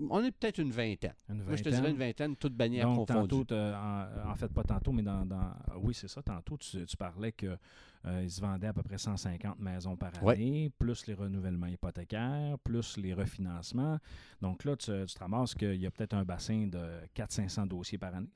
on 0.10 0.24
est 0.24 0.32
peut-être 0.32 0.60
une 0.60 0.72
vingtaine. 0.72 1.14
Une 1.30 1.44
Moi, 1.44 1.56
je 1.56 1.64
te 1.64 1.70
vingtaine. 1.70 1.74
dirais 1.82 1.92
une 1.92 1.98
vingtaine, 2.00 2.36
toutes 2.36 2.54
bannières 2.56 2.88
Donc, 2.88 3.08
confondues. 3.08 3.46
tantôt, 3.46 3.56
en, 3.56 4.06
en 4.32 4.36
fait, 4.36 4.48
pas 4.54 4.64
tantôt, 4.64 4.92
mais 4.92 5.04
dans. 5.04 5.26
dans- 5.26 5.54
oui, 5.82 5.94
c'est 5.94 6.08
ça. 6.08 6.22
Tantôt, 6.22 6.58
tu, 6.58 6.86
tu 6.86 6.98
parlais 6.98 7.32
que 7.34 7.58
euh, 8.06 8.22
ils 8.24 8.32
se 8.32 8.42
vendaient 8.42 8.68
à 8.68 8.74
peu 8.74 8.84
près 8.84 8.98
150 8.98 9.60
maisons 9.60 9.96
par 9.96 10.12
Ouais. 10.24 10.34
année, 10.36 10.72
plus 10.78 11.06
les 11.08 11.14
renouvellements 11.14 11.68
hypothécaires, 11.68 12.58
plus 12.64 12.98
les 12.98 13.14
refinancements. 13.14 13.98
Donc 14.42 14.64
là, 14.64 14.76
tu, 14.76 14.92
tu 15.08 15.14
te 15.14 15.20
ramasses 15.20 15.54
qu'il 15.54 15.76
y 15.76 15.86
a 15.86 15.92
peut-être 15.92 16.14
un 16.16 16.24
bassin 16.24 16.68
de 16.68 16.80
400-500 17.16 17.68
dossiers 17.68 17.98
par 17.98 18.16
année. 18.16 18.28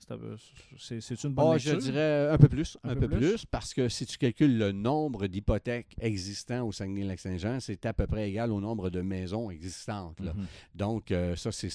C'est- 0.77 1.01
C'est 1.01 1.24
une 1.24 1.34
bonne 1.34 1.53
lecture? 1.53 1.74
je 1.74 1.77
dirais 1.86 2.29
un 2.29 2.38
peu 2.38 2.48
plus, 2.48 2.77
Un 2.84 2.89
un, 2.89 2.93
peu 2.93 3.01
peu, 3.01 3.17
plus? 3.17 3.29
plus? 3.31 3.45
parce 3.45 3.74
que 3.74 3.89
si 3.89 4.05
tu 4.05 4.17
calcules 4.17 4.57
le 4.57 4.72
nombre 4.72 5.27
d'hypothèques 5.27 5.95
existants 6.00 6.65
au 6.67 6.72
Saguenay-Lac-Saint-Jean, 6.72 7.60
c'est 7.60 7.86
à 7.86 7.93
peu 7.93 8.07
près 8.07 8.29
égal 8.29 8.51
au 8.51 8.62
nombre 8.62 8.89
de 8.89 9.01
maisons 9.01 9.50
existantes. 9.50 10.19
là. 10.19 10.34
Mhm. 10.34 10.45
Donc, 10.75 11.12
euh, 11.12 11.36
ça, 11.36 11.51
c'est 11.51 11.69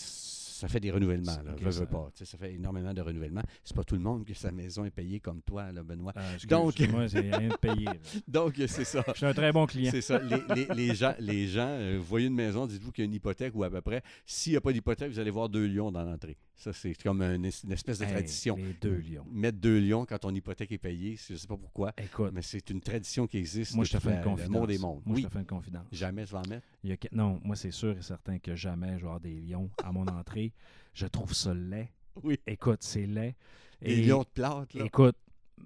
ça 0.60 0.68
fait 0.68 0.80
des 0.80 0.90
renouvellements. 0.90 1.36
Là, 1.44 1.54
veux, 1.58 1.86
pas. 1.86 2.10
Ça 2.14 2.38
fait 2.38 2.54
énormément 2.54 2.92
de 2.94 3.00
renouvellements. 3.00 3.42
C'est 3.64 3.74
pas 3.76 3.84
tout 3.84 3.94
le 3.94 4.00
monde 4.00 4.24
que 4.24 4.34
sa 4.34 4.52
maison 4.52 4.84
est 4.84 4.90
payée 4.90 5.20
comme 5.20 5.40
toi, 5.42 5.72
là, 5.72 5.82
Benoît. 5.82 6.12
Euh, 6.16 6.34
excuse, 6.34 6.48
Donc- 6.48 6.78
Moi, 6.90 7.08
c'est 7.08 7.20
rien 7.20 7.48
de 7.48 7.56
payé. 7.56 7.84
là. 7.86 7.94
Donc, 8.28 8.54
c'est 8.56 8.84
ça. 8.84 9.04
Je 9.08 9.14
suis 9.14 9.26
un 9.26 9.32
très 9.34 9.52
bon 9.52 9.66
client. 9.66 9.90
C'est 9.90 10.00
ça. 10.00 10.18
Les, 10.18 10.42
les- 10.54 10.74
les 10.74 10.94
gens, 10.94 11.14
les 11.18 11.46
gens 11.48 11.66
euh, 11.68 11.98
voyez 12.02 12.26
une 12.26 12.34
maison, 12.34 12.66
dites-vous 12.66 12.92
qu'il 12.92 13.02
y 13.02 13.06
a 13.06 13.08
une 13.08 13.14
hypothèque 13.14 13.54
ou 13.54 13.64
à 13.64 13.70
peu 13.70 13.80
près. 13.80 14.02
S'il 14.26 14.52
n'y 14.52 14.56
a 14.56 14.60
pas 14.60 14.72
d'hypothèque, 14.72 15.10
vous 15.12 15.18
allez 15.18 15.30
voir 15.30 15.48
deux 15.48 15.66
lions 15.66 15.90
dans 15.90 16.04
l'entrée. 16.04 16.36
Ça, 16.56 16.72
c'est 16.74 16.94
comme 17.02 17.22
une, 17.22 17.46
es- 17.46 17.64
une 17.64 17.72
espèce 17.72 17.98
de 17.98 18.04
Hey, 18.04 18.12
tradition. 18.12 18.56
les 18.56 18.74
deux 18.80 18.98
lions. 18.98 19.24
Mettre 19.32 19.58
deux 19.58 19.80
lions 19.80 20.04
quand 20.04 20.18
ton 20.18 20.34
hypothèque 20.34 20.72
est 20.72 20.78
payée, 20.78 21.16
je 21.16 21.32
ne 21.32 21.38
sais 21.38 21.46
pas 21.46 21.56
pourquoi, 21.56 21.92
Écoute, 21.96 22.32
mais 22.34 22.42
c'est 22.42 22.68
une 22.68 22.82
tradition 22.82 23.26
qui 23.26 23.38
existe 23.38 23.74
moi, 23.74 23.84
je 23.86 23.92
te 23.92 23.98
fais 23.98 24.14
une 24.14 24.20
confidence. 24.22 24.50
monde 24.50 24.66
des 24.68 24.78
mondes. 24.78 25.00
Moi, 25.06 25.14
oui, 25.16 25.22
je 25.22 25.26
te 25.28 25.32
fais 25.32 25.38
une 25.38 25.46
confidence. 25.46 25.86
jamais 25.90 26.26
tu 26.26 26.32
vas 26.32 26.40
en 26.40 26.48
mettre? 26.50 26.66
Il 26.84 26.90
y 26.90 26.92
a 26.92 26.96
que- 26.98 27.08
Non, 27.12 27.40
moi, 27.44 27.56
c'est 27.56 27.70
sûr 27.70 27.96
et 27.96 28.02
certain 28.02 28.38
que 28.38 28.54
jamais 28.54 28.88
je 28.98 29.02
vais 29.02 29.04
avoir 29.04 29.20
des 29.20 29.40
lions 29.40 29.70
à 29.82 29.90
mon 29.90 30.06
entrée. 30.06 30.49
Je 30.94 31.06
trouve 31.06 31.32
ça 31.34 31.54
laid. 31.54 31.88
Oui. 32.22 32.38
Écoute, 32.46 32.82
c'est 32.82 33.06
laid. 33.06 33.34
Des 33.80 33.92
Et- 34.00 34.04
lions 34.04 34.20
de 34.22 34.28
plate, 34.34 34.74
là. 34.74 34.84
Écoute, 34.84 35.16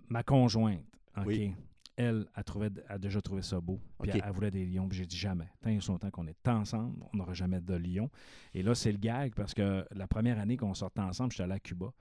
ma 0.09 0.23
conjointe, 0.23 0.83
OK, 1.17 1.25
Oui. 1.27 1.55
elle 1.97 2.27
a, 2.35 2.43
trouvé, 2.45 2.69
a 2.89 2.99
déjà 2.99 3.21
trouvé 3.21 3.43
ça 3.43 3.61
beau. 3.61 3.81
Puis 4.03 4.11
elle 4.13 4.33
voulait 4.33 4.51
des 4.51 4.65
lions. 4.67 4.89
Puis 4.89 4.99
j'ai 4.99 5.07
dit 5.07 5.17
jamais. 5.17 5.49
Tant 5.63 5.71
et 5.71 5.81
son 5.81 5.99
temps 5.99 6.11
qu'on 6.11 6.27
est 6.27 6.49
ensemble, 6.49 7.05
on 7.13 7.17
n'aura 7.17 7.33
jamais 7.35 7.61
de 7.61 7.75
lions. 7.75 8.11
Et 8.53 8.63
là, 8.63 8.75
c'est 8.75 8.93
le 8.93 8.99
gag 8.99 9.33
parce 9.35 9.55
que 9.55 9.87
la 9.93 10.07
première 10.07 10.39
année 10.39 10.57
qu'on 10.57 10.75
sortait 10.75 11.01
ensemble, 11.01 11.33
j'étais 11.33 11.45
allé 11.45 11.55
à 11.55 11.61
Cuba. 11.61 11.93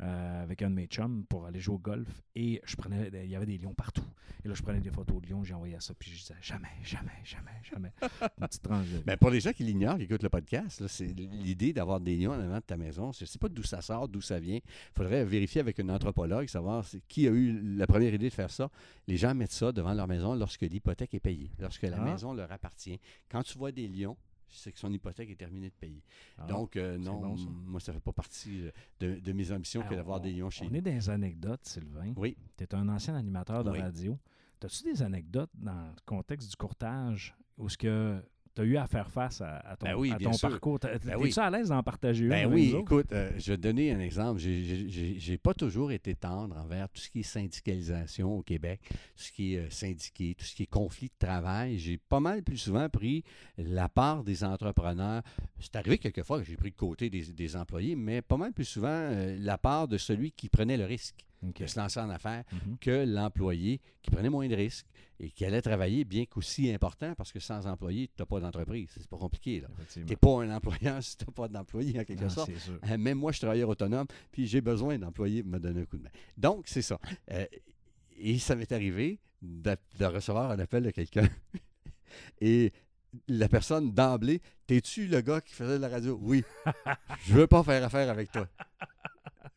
euh, 0.00 0.42
avec 0.42 0.60
un 0.62 0.70
de 0.70 0.74
mes 0.74 0.86
chums 0.88 1.24
pour 1.28 1.46
aller 1.46 1.60
jouer 1.60 1.76
au 1.76 1.78
golf 1.78 2.20
et 2.34 2.60
je 2.64 2.74
prenais 2.74 3.10
il 3.22 3.30
y 3.30 3.36
avait 3.36 3.46
des 3.46 3.58
lions 3.58 3.74
partout 3.74 4.03
et 4.44 4.48
là 4.48 4.54
je 4.54 4.62
prenais 4.62 4.80
des 4.80 4.90
photos 4.90 5.20
de 5.22 5.28
lions 5.28 5.42
j'ai 5.44 5.54
envoyé 5.54 5.76
ça 5.80 5.94
puis 5.98 6.10
je 6.10 6.18
disais 6.18 6.34
jamais 6.42 6.68
jamais 6.82 7.10
jamais 7.24 7.50
jamais 7.62 7.92
une 8.40 8.46
petite 8.46 8.62
tranche 8.62 8.86
de 8.88 8.96
vie. 8.98 9.02
Ben, 9.06 9.16
pour 9.16 9.30
les 9.30 9.40
gens 9.40 9.52
qui 9.52 9.64
l'ignorent, 9.64 9.96
qui 9.96 10.02
écoutent 10.04 10.22
le 10.22 10.28
podcast, 10.28 10.86
c'est 10.86 11.06
l'idée 11.06 11.72
d'avoir 11.72 12.00
des 12.00 12.16
lions 12.16 12.32
en 12.32 12.40
avant 12.40 12.56
de 12.56 12.60
ta 12.60 12.76
maison. 12.76 13.12
Je 13.12 13.22
ne 13.24 13.26
sais 13.26 13.38
pas 13.38 13.48
d'où 13.48 13.62
ça 13.62 13.80
sort, 13.80 14.08
d'où 14.08 14.20
ça 14.20 14.38
vient. 14.38 14.56
Il 14.56 14.94
faudrait 14.96 15.24
vérifier 15.24 15.60
avec 15.60 15.80
un 15.80 15.88
anthropologue, 15.88 16.48
savoir 16.48 16.84
qui 17.08 17.26
a 17.26 17.30
eu 17.30 17.60
la 17.76 17.86
première 17.86 18.12
idée 18.12 18.28
de 18.28 18.34
faire 18.34 18.50
ça. 18.50 18.70
Les 19.06 19.16
gens 19.16 19.34
mettent 19.34 19.52
ça 19.52 19.72
devant 19.72 19.94
leur 19.94 20.06
maison 20.06 20.34
lorsque 20.34 20.62
l'hypothèque 20.62 21.14
est 21.14 21.20
payée, 21.20 21.50
lorsque 21.58 21.82
la 21.82 21.96
Ah. 22.00 22.04
maison 22.04 22.32
leur 22.34 22.50
appartient. 22.52 23.00
Quand 23.30 23.42
tu 23.42 23.56
vois 23.58 23.72
des 23.72 23.88
lions, 23.88 24.16
c'est 24.48 24.72
que 24.72 24.78
son 24.78 24.92
hypothèque 24.92 25.30
est 25.30 25.36
terminée 25.36 25.68
de 25.70 25.74
payer. 25.74 26.02
Ah. 26.38 26.46
Donc, 26.46 26.76
euh, 26.76 26.96
non, 26.98 27.20
bon, 27.20 27.36
ça. 27.36 27.48
moi, 27.66 27.80
ça 27.80 27.92
ne 27.92 27.96
fait 27.98 28.02
pas 28.04 28.12
partie 28.12 28.66
euh, 28.66 28.70
de, 29.00 29.20
de 29.20 29.32
mes 29.32 29.50
ambitions 29.52 29.82
que 29.82 29.88
Ah, 29.92 29.96
d'avoir 29.96 30.20
on- 30.20 30.22
des 30.22 30.32
lions 30.32 30.50
chez 30.50 30.64
On 30.66 30.70
nous. 30.70 30.76
est 30.76 30.80
dans 30.82 30.90
les 30.92 31.10
anecdotes, 31.10 31.64
Sylvain. 31.64 32.12
Oui. 32.16 32.36
Tu 32.56 32.64
es 32.64 32.74
un 32.74 32.88
ancien 32.88 33.14
animateur 33.16 33.64
de 33.64 33.70
Oui. 33.70 33.80
radio. 33.80 34.18
As-tu 34.62 34.84
des 34.84 35.02
anecdotes 35.02 35.50
dans 35.54 35.88
le 35.88 36.00
contexte 36.06 36.48
du 36.48 36.56
courtage 36.56 37.34
où 37.58 37.68
ce 37.68 37.76
que 37.76 38.22
tu 38.54 38.62
as 38.62 38.64
eu 38.64 38.76
à 38.76 38.86
faire 38.86 39.10
face 39.10 39.40
à, 39.40 39.56
à 39.58 39.76
ton, 39.76 39.86
Ben 39.86 39.94
oui, 39.96 40.12
à 40.12 40.16
bien 40.18 40.30
ton 40.30 40.36
sûr. 40.36 40.48
parcours? 40.50 40.78
Ben 40.80 40.98
T'es-tu 40.98 41.16
oui. 41.18 41.32
à 41.36 41.50
l'aise 41.50 41.68
d'en 41.68 41.82
partager 41.82 42.24
une? 42.24 42.30
Ben 42.30 42.44
avec 42.46 42.54
oui, 42.54 42.72
nous 42.72 42.80
écoute, 42.80 43.12
euh, 43.12 43.30
je 43.36 43.50
vais 43.52 43.56
te 43.56 43.62
donner 43.62 43.92
un 43.92 44.00
exemple. 44.00 44.38
J'ai- 44.40 45.18
j'ai 45.18 45.38
pas 45.38 45.54
toujours 45.54 45.90
été 45.92 46.14
tendre 46.14 46.56
envers 46.56 46.88
tout 46.88 47.00
ce 47.00 47.10
qui 47.10 47.20
est 47.20 47.22
syndicalisation 47.22 48.36
au 48.38 48.42
Québec, 48.42 48.80
tout 48.90 48.96
ce 49.16 49.32
qui 49.32 49.54
est 49.54 49.58
euh, 49.58 49.70
syndiqué, 49.70 50.34
tout 50.38 50.44
ce 50.44 50.54
qui 50.54 50.64
est 50.64 50.66
conflit 50.66 51.08
de 51.08 51.26
travail. 51.26 51.78
J'ai 51.78 51.98
pas 51.98 52.20
mal 52.20 52.42
plus 52.42 52.58
souvent 52.58 52.88
pris 52.88 53.24
la 53.58 53.88
part 53.88 54.24
des 54.24 54.44
entrepreneurs. 54.44 55.22
C'est 55.58 55.76
arrivé 55.76 55.98
quelquefois 55.98 56.40
que 56.40 56.44
j'ai 56.46 56.56
pris 56.56 56.68
le 56.70 56.76
côté 56.76 57.10
des, 57.10 57.22
des 57.32 57.56
employés, 57.56 57.96
mais 57.96 58.22
pas 58.22 58.36
mal 58.36 58.52
plus 58.52 58.64
souvent 58.64 58.88
euh, 58.88 59.36
la 59.40 59.58
part 59.58 59.88
de 59.88 59.98
celui 59.98 60.32
qui 60.32 60.48
prenait 60.48 60.76
le 60.76 60.84
risque 60.84 61.16
OK. 61.48 61.60
de 61.62 61.66
se 61.66 61.78
lancer 61.78 62.00
en 62.00 62.10
affaires 62.10 62.44
Mhm. 62.52 62.78
que 62.80 63.04
l'employé 63.06 63.80
qui 64.02 64.10
prenait 64.10 64.30
moins 64.30 64.48
de 64.48 64.54
risques 64.54 64.86
et 65.20 65.30
qui 65.30 65.44
allait 65.44 65.62
travailler, 65.62 66.04
bien 66.04 66.24
qu'aussi 66.26 66.70
important, 66.72 67.14
parce 67.14 67.32
que 67.32 67.38
sans 67.40 67.66
employé, 67.66 68.08
tu 68.08 68.14
n'as 68.20 68.26
pas 68.26 68.40
d'entreprise. 68.40 68.90
C'est 68.94 69.06
pas 69.08 69.16
compliqué. 69.16 69.62
Tu 69.92 70.00
n'es 70.04 70.16
pas 70.16 70.42
un 70.42 70.50
employeur 70.54 71.02
si 71.02 71.16
tu 71.16 71.24
n'as 71.24 71.32
pas 71.32 71.48
d'employé, 71.48 71.98
en 72.00 72.04
quelque 72.04 72.22
Non, 72.24 72.28
sorte. 72.28 72.50
Euh, 72.90 72.98
Même 72.98 73.18
moi, 73.18 73.30
je 73.32 73.36
suis 73.36 73.40
travailleur 73.42 73.68
autonome, 73.68 74.06
puis 74.32 74.46
j'ai 74.46 74.60
besoin 74.60 74.98
d'employés 74.98 75.42
pour 75.42 75.52
me 75.52 75.58
donner 75.58 75.82
un 75.82 75.84
coup 75.86 75.98
de 75.98 76.02
main. 76.02 76.10
Donc, 76.36 76.64
c'est 76.66 76.82
ça. 76.82 76.98
Euh, 77.30 77.46
et 78.16 78.38
ça 78.38 78.54
m'est 78.56 78.70
arrivé 78.72 79.18
de, 79.42 79.76
de 79.98 80.04
recevoir 80.04 80.50
un 80.50 80.58
appel 80.58 80.82
de 80.82 80.90
quelqu'un. 80.90 81.28
et 82.40 82.72
la 83.28 83.48
personne, 83.48 83.92
d'emblée, 83.92 84.40
T'es-tu 84.66 85.08
le 85.08 85.20
gars 85.20 85.42
qui 85.42 85.52
faisait 85.52 85.76
de 85.76 85.82
la 85.82 85.90
radio? 85.90 86.18
Oui. 86.22 86.42
je 87.26 87.34
veux 87.34 87.46
pas 87.46 87.62
faire 87.62 87.84
affaire 87.84 88.08
avec 88.08 88.32
toi. 88.32 88.48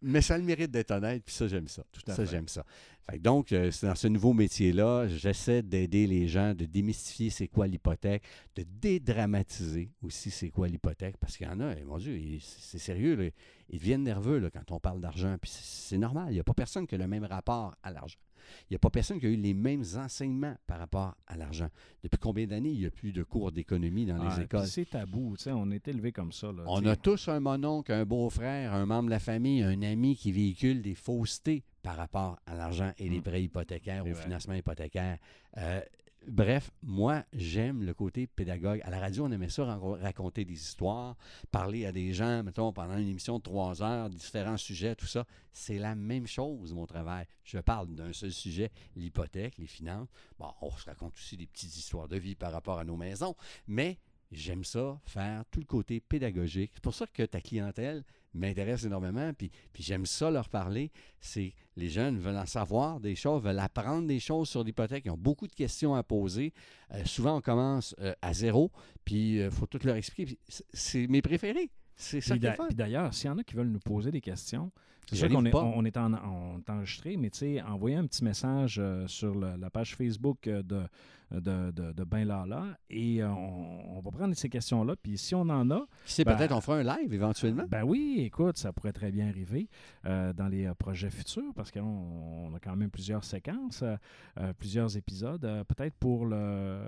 Mais 0.01 0.21
ça 0.21 0.35
a 0.35 0.37
le 0.37 0.43
mérite 0.43 0.69
d'être 0.69 0.91
honnête, 0.91 1.23
puis 1.25 1.33
ça, 1.33 1.47
j'aime 1.47 1.67
ça. 1.67 1.83
Tout 1.91 2.01
à 2.07 2.13
ça, 2.13 2.25
fait. 2.25 2.31
j'aime 2.31 2.47
ça. 2.47 2.63
Fait 3.09 3.17
que 3.17 3.23
donc, 3.23 3.51
euh, 3.51 3.71
c'est 3.71 3.87
dans 3.87 3.95
ce 3.95 4.07
nouveau 4.07 4.33
métier-là, 4.33 5.07
j'essaie 5.07 5.63
d'aider 5.63 6.05
les 6.05 6.27
gens, 6.27 6.53
de 6.53 6.65
démystifier 6.65 7.29
c'est 7.29 7.47
quoi 7.47 7.65
l'hypothèque, 7.65 8.23
de 8.55 8.63
dédramatiser 8.63 9.89
aussi 10.03 10.29
c'est 10.29 10.49
quoi 10.49 10.67
l'hypothèque, 10.67 11.17
parce 11.17 11.37
qu'il 11.37 11.47
y 11.47 11.49
en 11.49 11.59
a, 11.61 11.73
eh, 11.73 11.83
mon 11.83 11.97
Dieu, 11.97 12.19
c'est 12.41 12.79
sérieux, 12.79 13.15
là. 13.15 13.29
ils 13.69 13.79
deviennent 13.79 14.03
nerveux 14.03 14.39
là, 14.39 14.49
quand 14.51 14.71
on 14.71 14.79
parle 14.79 14.99
d'argent, 14.99 15.37
puis 15.41 15.49
c'est 15.49 15.87
c'est 15.87 15.97
normal, 15.97 16.27
il 16.29 16.33
n'y 16.33 16.39
a 16.39 16.43
pas 16.43 16.53
personne 16.53 16.85
qui 16.85 16.95
a 16.95 16.97
le 16.97 17.07
même 17.07 17.23
rapport 17.23 17.73
à 17.81 17.91
l'argent. 17.91 18.19
Il 18.63 18.73
n'y 18.73 18.75
a 18.75 18.79
pas 18.79 18.89
personne 18.89 19.19
qui 19.19 19.25
a 19.25 19.29
eu 19.29 19.35
les 19.35 19.53
mêmes 19.53 19.83
enseignements 19.97 20.55
par 20.67 20.79
rapport 20.79 21.15
à 21.27 21.37
l'argent. 21.37 21.67
Depuis 22.03 22.17
combien 22.17 22.47
d'années 22.47 22.69
il 22.71 22.79
n'y 22.79 22.85
a 22.85 22.91
plus 22.91 23.11
de 23.11 23.23
cours 23.23 23.51
d'économie 23.51 24.05
dans 24.05 24.19
Ah, 24.21 24.35
les 24.37 24.43
écoles? 24.43 24.67
C'est 24.67 24.89
tabou. 24.89 25.35
On 25.47 25.71
est 25.71 25.87
élevé 25.87 26.11
comme 26.11 26.31
ça. 26.31 26.47
là, 26.51 26.63
On 26.67 26.85
a 26.85 26.95
tous 26.95 27.27
un 27.27 27.39
mononcle, 27.39 27.91
un 27.91 28.05
beau-frère, 28.05 28.73
un 28.73 28.85
membre 28.85 29.05
de 29.05 29.11
la 29.11 29.19
famille, 29.19 29.61
un 29.63 29.81
ami 29.81 30.15
qui 30.15 30.31
véhicule 30.31 30.81
des 30.81 30.95
faussetés 30.95 31.63
par 31.83 31.95
rapport 31.97 32.37
à 32.45 32.55
l'argent 32.55 32.91
et 32.97 33.07
les 33.09 33.19
Mm. 33.19 33.23
prêts 33.23 33.43
hypothécaires, 33.43 34.05
au 34.05 34.13
financement 34.13 34.53
hypothécaire. 34.55 35.17
Euh, 35.57 35.81
bref, 36.27 36.71
moi, 36.83 37.23
j'aime 37.33 37.83
le 37.83 37.93
côté 37.93 38.27
pédagogue. 38.27 38.81
À 38.83 38.89
la 38.89 38.99
radio, 38.99 39.25
on 39.25 39.31
aimait 39.31 39.49
ça, 39.49 39.79
raconter 40.01 40.45
des 40.45 40.53
histoires, 40.53 41.15
parler 41.51 41.85
à 41.85 41.91
des 41.91 42.13
gens, 42.13 42.43
mettons, 42.43 42.71
pendant 42.73 42.97
une 42.97 43.07
émission 43.07 43.37
de 43.37 43.43
trois 43.43 43.81
heures, 43.81 44.09
différents 44.09 44.57
sujets, 44.57 44.95
tout 44.95 45.05
ça. 45.05 45.25
C'est 45.53 45.79
la 45.79 45.95
même 45.95 46.27
chose, 46.27 46.73
mon 46.73 46.85
travail. 46.85 47.25
Je 47.43 47.59
parle 47.59 47.87
d'un 47.95 48.13
seul 48.13 48.31
sujet, 48.31 48.71
l'hypothèque, 48.95 49.57
les 49.57 49.67
finances. 49.67 50.09
Bon, 50.37 50.51
on 50.61 50.71
se 50.71 50.85
raconte 50.85 51.13
aussi 51.15 51.37
des 51.37 51.47
petites 51.47 51.75
histoires 51.75 52.07
de 52.07 52.17
vie 52.17 52.35
par 52.35 52.51
rapport 52.51 52.79
à 52.79 52.83
nos 52.83 52.97
maisons, 52.97 53.35
mais 53.67 53.97
j'aime 54.31 54.63
ça, 54.63 54.99
faire 55.05 55.43
tout 55.51 55.59
le 55.59 55.65
côté 55.65 55.99
pédagogique. 55.99 56.71
C'est 56.73 56.83
pour 56.83 56.93
ça 56.93 57.05
que 57.07 57.23
ta 57.23 57.41
clientèle 57.41 58.03
m'intéresse 58.33 58.83
énormément, 58.83 59.31
puis, 59.33 59.49
puis 59.73 59.81
j'aime 59.83 60.05
ça 60.05 60.29
leur 60.29 60.49
parler. 60.49 60.91
C'est 61.19 61.53
les 61.75 61.89
jeunes 61.89 62.17
veulent 62.19 62.37
en 62.37 62.45
savoir 62.45 62.99
des 62.99 63.15
choses, 63.15 63.41
veulent 63.43 63.57
apprendre 63.59 64.07
des 64.07 64.19
choses 64.19 64.49
sur 64.49 64.63
l'hypothèque. 64.63 65.03
Ils 65.05 65.11
ont 65.11 65.17
beaucoup 65.17 65.47
de 65.47 65.53
questions 65.53 65.95
à 65.95 66.03
poser. 66.03 66.53
Euh, 66.93 67.03
souvent, 67.05 67.37
on 67.37 67.41
commence 67.41 67.95
euh, 67.99 68.13
à 68.21 68.33
zéro, 68.33 68.71
puis 69.05 69.37
il 69.39 69.49
faut 69.51 69.65
tout 69.65 69.79
leur 69.83 69.95
expliquer. 69.95 70.37
C'est- 70.73 71.07
mes 71.07 71.21
préférés. 71.21 71.69
C'est 71.95 72.21
ça 72.21 72.35
d'ailleurs, 72.75 73.13
s'il 73.13 73.27
y 73.27 73.29
en 73.33 73.37
a 73.39 73.43
qui 73.43 73.55
veulent 73.55 73.69
nous 73.71 73.79
poser 73.79 74.11
des 74.11 74.21
questions, 74.21 74.71
c'est 75.09 75.15
sûr 75.15 75.29
qu'on 75.29 75.45
est, 75.45 75.51
on, 75.55 75.85
est 75.85 75.97
en, 75.97 76.13
on 76.13 76.59
est 76.59 76.69
enregistré, 76.69 77.15
mais 77.17 77.29
tu 77.31 77.39
sais, 77.39 77.61
envoyez 77.63 77.95
un 77.95 78.05
petit 78.05 78.23
message 78.23 78.77
euh, 78.77 79.07
sur 79.07 79.33
le- 79.33 79.55
la 79.55 79.69
page 79.71 79.95
Facebook 79.95 80.45
euh, 80.47 80.61
de, 80.61 80.83
de, 81.31 81.71
de, 81.71 81.91
de 81.91 82.03
Ben 82.03 82.25
Lala. 82.25 82.77
Et 82.89 83.21
euh, 83.21 83.29
on, 83.29 83.97
on 83.97 83.99
va 83.99 84.11
prendre 84.11 84.33
ces 84.35 84.49
questions-là. 84.49 84.95
Puis 85.01 85.17
si 85.17 85.35
on 85.35 85.41
en 85.41 85.69
a, 85.71 85.85
Qui 86.05 86.13
sait, 86.13 86.23
Ben, 86.23 86.35
peut-être 86.37 86.51
on 86.53 86.61
fera 86.61 86.77
un 86.77 86.83
live 86.83 87.13
éventuellement. 87.13 87.65
ben 87.67 87.83
oui, 87.83 88.15
écoute, 88.19 88.57
ça 88.57 88.71
pourrait 88.73 88.93
très 88.93 89.11
bien 89.11 89.27
arriver 89.27 89.69
euh, 90.05 90.33
dans 90.33 90.47
les 90.47 90.65
euh, 90.65 90.73
projets 90.73 91.09
futurs 91.09 91.53
parce 91.55 91.71
qu'on 91.71 91.81
on 91.81 92.53
a 92.55 92.59
quand 92.59 92.75
même 92.75 92.89
plusieurs 92.89 93.23
séquences, 93.23 93.83
euh, 93.83 94.53
plusieurs 94.57 94.95
épisodes. 94.97 95.41
peut-être 95.67 95.95
pour 95.95 96.25
le 96.25 96.79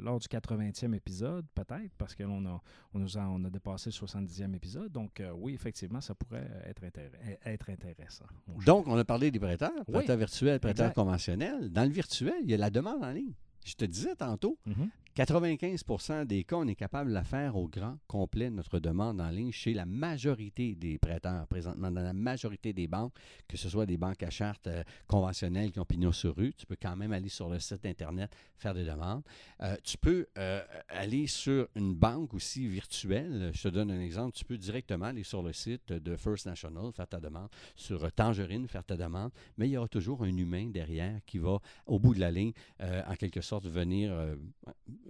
lors 0.00 0.18
du 0.18 0.26
80e 0.26 0.94
épisode, 0.94 1.44
peut-être, 1.54 1.92
parce 1.98 2.14
qu'on 2.14 2.46
a, 2.46 2.60
on 2.94 2.98
nous 2.98 3.16
a, 3.18 3.20
on 3.28 3.44
a 3.44 3.50
dépassé 3.50 3.90
le 3.90 4.06
70e 4.06 4.54
épisode. 4.54 4.90
Donc 4.90 5.22
oui, 5.36 5.54
effectivement, 5.54 6.00
ça 6.00 6.14
pourrait 6.14 6.48
être, 6.66 6.82
intér- 6.82 7.10
être 7.44 7.70
intéressant. 7.70 8.24
Donc, 8.66 8.86
on 8.86 8.96
a 8.96 9.04
parlé 9.04 9.30
des 9.30 9.38
prêteurs, 9.38 9.70
Oui. 9.88 9.94
prêteurs 9.94 10.16
virtuels, 10.16 10.60
prêteurs 10.60 10.86
Exact. 10.86 10.94
conventionnels. 10.94 11.70
Dans 11.70 11.84
le 11.84 11.90
virtuel, 11.90 12.34
il 12.42 12.50
y 12.50 12.54
a 12.54 12.56
la 12.56 12.70
demande 12.70 13.02
en 13.02 13.10
ligne. 13.10 13.32
Je 13.64 13.74
te 13.74 13.84
disais 13.84 14.16
tantôt, 14.16 14.58
Mhm. 14.66 14.90
95% 15.16 16.24
des 16.24 16.44
cas, 16.44 16.56
on 16.56 16.66
est 16.66 16.74
capable 16.74 17.10
de 17.10 17.14
la 17.14 17.24
faire 17.24 17.56
au 17.56 17.68
grand 17.68 17.98
complet, 18.06 18.50
notre 18.50 18.78
demande 18.78 19.20
en 19.20 19.28
ligne, 19.28 19.52
chez 19.52 19.74
la 19.74 19.84
majorité 19.84 20.74
des 20.74 20.98
prêteurs, 20.98 21.46
présentement, 21.46 21.90
dans 21.90 22.02
la 22.02 22.12
majorité 22.12 22.72
des 22.72 22.86
banques, 22.86 23.12
que 23.46 23.56
ce 23.56 23.68
soit 23.68 23.86
des 23.86 23.98
banques 23.98 24.22
à 24.22 24.30
charte 24.30 24.66
euh, 24.66 24.82
conventionnelles 25.06 25.70
qui 25.70 25.80
ont 25.80 25.84
pignon 25.84 26.12
sur 26.12 26.34
rue, 26.34 26.54
tu 26.54 26.66
peux 26.66 26.76
quand 26.80 26.96
même 26.96 27.12
aller 27.12 27.28
sur 27.28 27.48
le 27.48 27.58
site 27.58 27.84
Internet, 27.84 28.30
faire 28.56 28.74
des 28.74 28.84
demandes. 28.84 29.22
Euh, 29.60 29.76
tu 29.82 29.98
peux 29.98 30.26
euh, 30.38 30.62
aller 30.88 31.26
sur 31.26 31.68
une 31.74 31.94
banque 31.94 32.34
aussi 32.34 32.66
virtuelle. 32.66 33.50
Je 33.54 33.62
te 33.62 33.68
donne 33.68 33.90
un 33.90 34.00
exemple. 34.00 34.36
Tu 34.36 34.44
peux 34.44 34.56
directement 34.56 35.06
aller 35.06 35.24
sur 35.24 35.42
le 35.42 35.52
site 35.52 35.92
de 35.92 36.16
First 36.16 36.46
National, 36.46 36.92
faire 36.92 37.08
ta 37.08 37.20
demande, 37.20 37.48
sur 37.76 38.10
Tangerine, 38.12 38.66
faire 38.68 38.84
ta 38.84 38.96
demande, 38.96 39.30
mais 39.58 39.68
il 39.68 39.72
y 39.72 39.76
aura 39.76 39.88
toujours 39.88 40.22
un 40.22 40.36
humain 40.36 40.68
derrière 40.68 41.20
qui 41.26 41.38
va, 41.38 41.58
au 41.86 41.98
bout 41.98 42.14
de 42.14 42.20
la 42.20 42.30
ligne, 42.30 42.52
euh, 42.80 43.02
en 43.06 43.14
quelque 43.16 43.40
sorte, 43.40 43.66
venir 43.66 44.12
euh, 44.12 44.36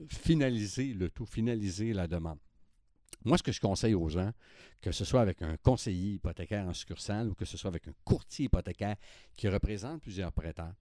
finaliser 0.08 0.94
le 0.94 1.10
tout, 1.10 1.26
finaliser 1.26 1.92
la 1.92 2.06
demande. 2.06 2.38
Moi, 3.24 3.38
ce 3.38 3.42
que 3.42 3.52
je 3.52 3.60
conseille 3.60 3.94
aux 3.94 4.08
gens, 4.08 4.32
que 4.80 4.90
ce 4.90 5.04
soit 5.04 5.20
avec 5.20 5.42
un 5.42 5.56
conseiller 5.56 6.14
hypothécaire 6.14 6.66
en 6.66 6.74
succursale 6.74 7.28
ou 7.28 7.34
que 7.34 7.44
ce 7.44 7.56
soit 7.56 7.68
avec 7.68 7.86
un 7.86 7.94
courtier 8.04 8.46
hypothécaire 8.46 8.96
qui 9.36 9.48
représente 9.48 10.02
plusieurs 10.02 10.32
prêteurs, 10.32 10.74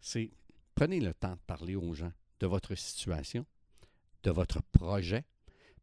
c'est 0.00 0.30
prenez 0.74 1.00
le 1.00 1.14
temps 1.14 1.32
de 1.32 1.40
parler 1.46 1.76
aux 1.76 1.94
gens 1.94 2.12
de 2.40 2.46
votre 2.46 2.74
situation, 2.74 3.44
de 4.22 4.30
votre 4.30 4.62
projet, 4.62 5.24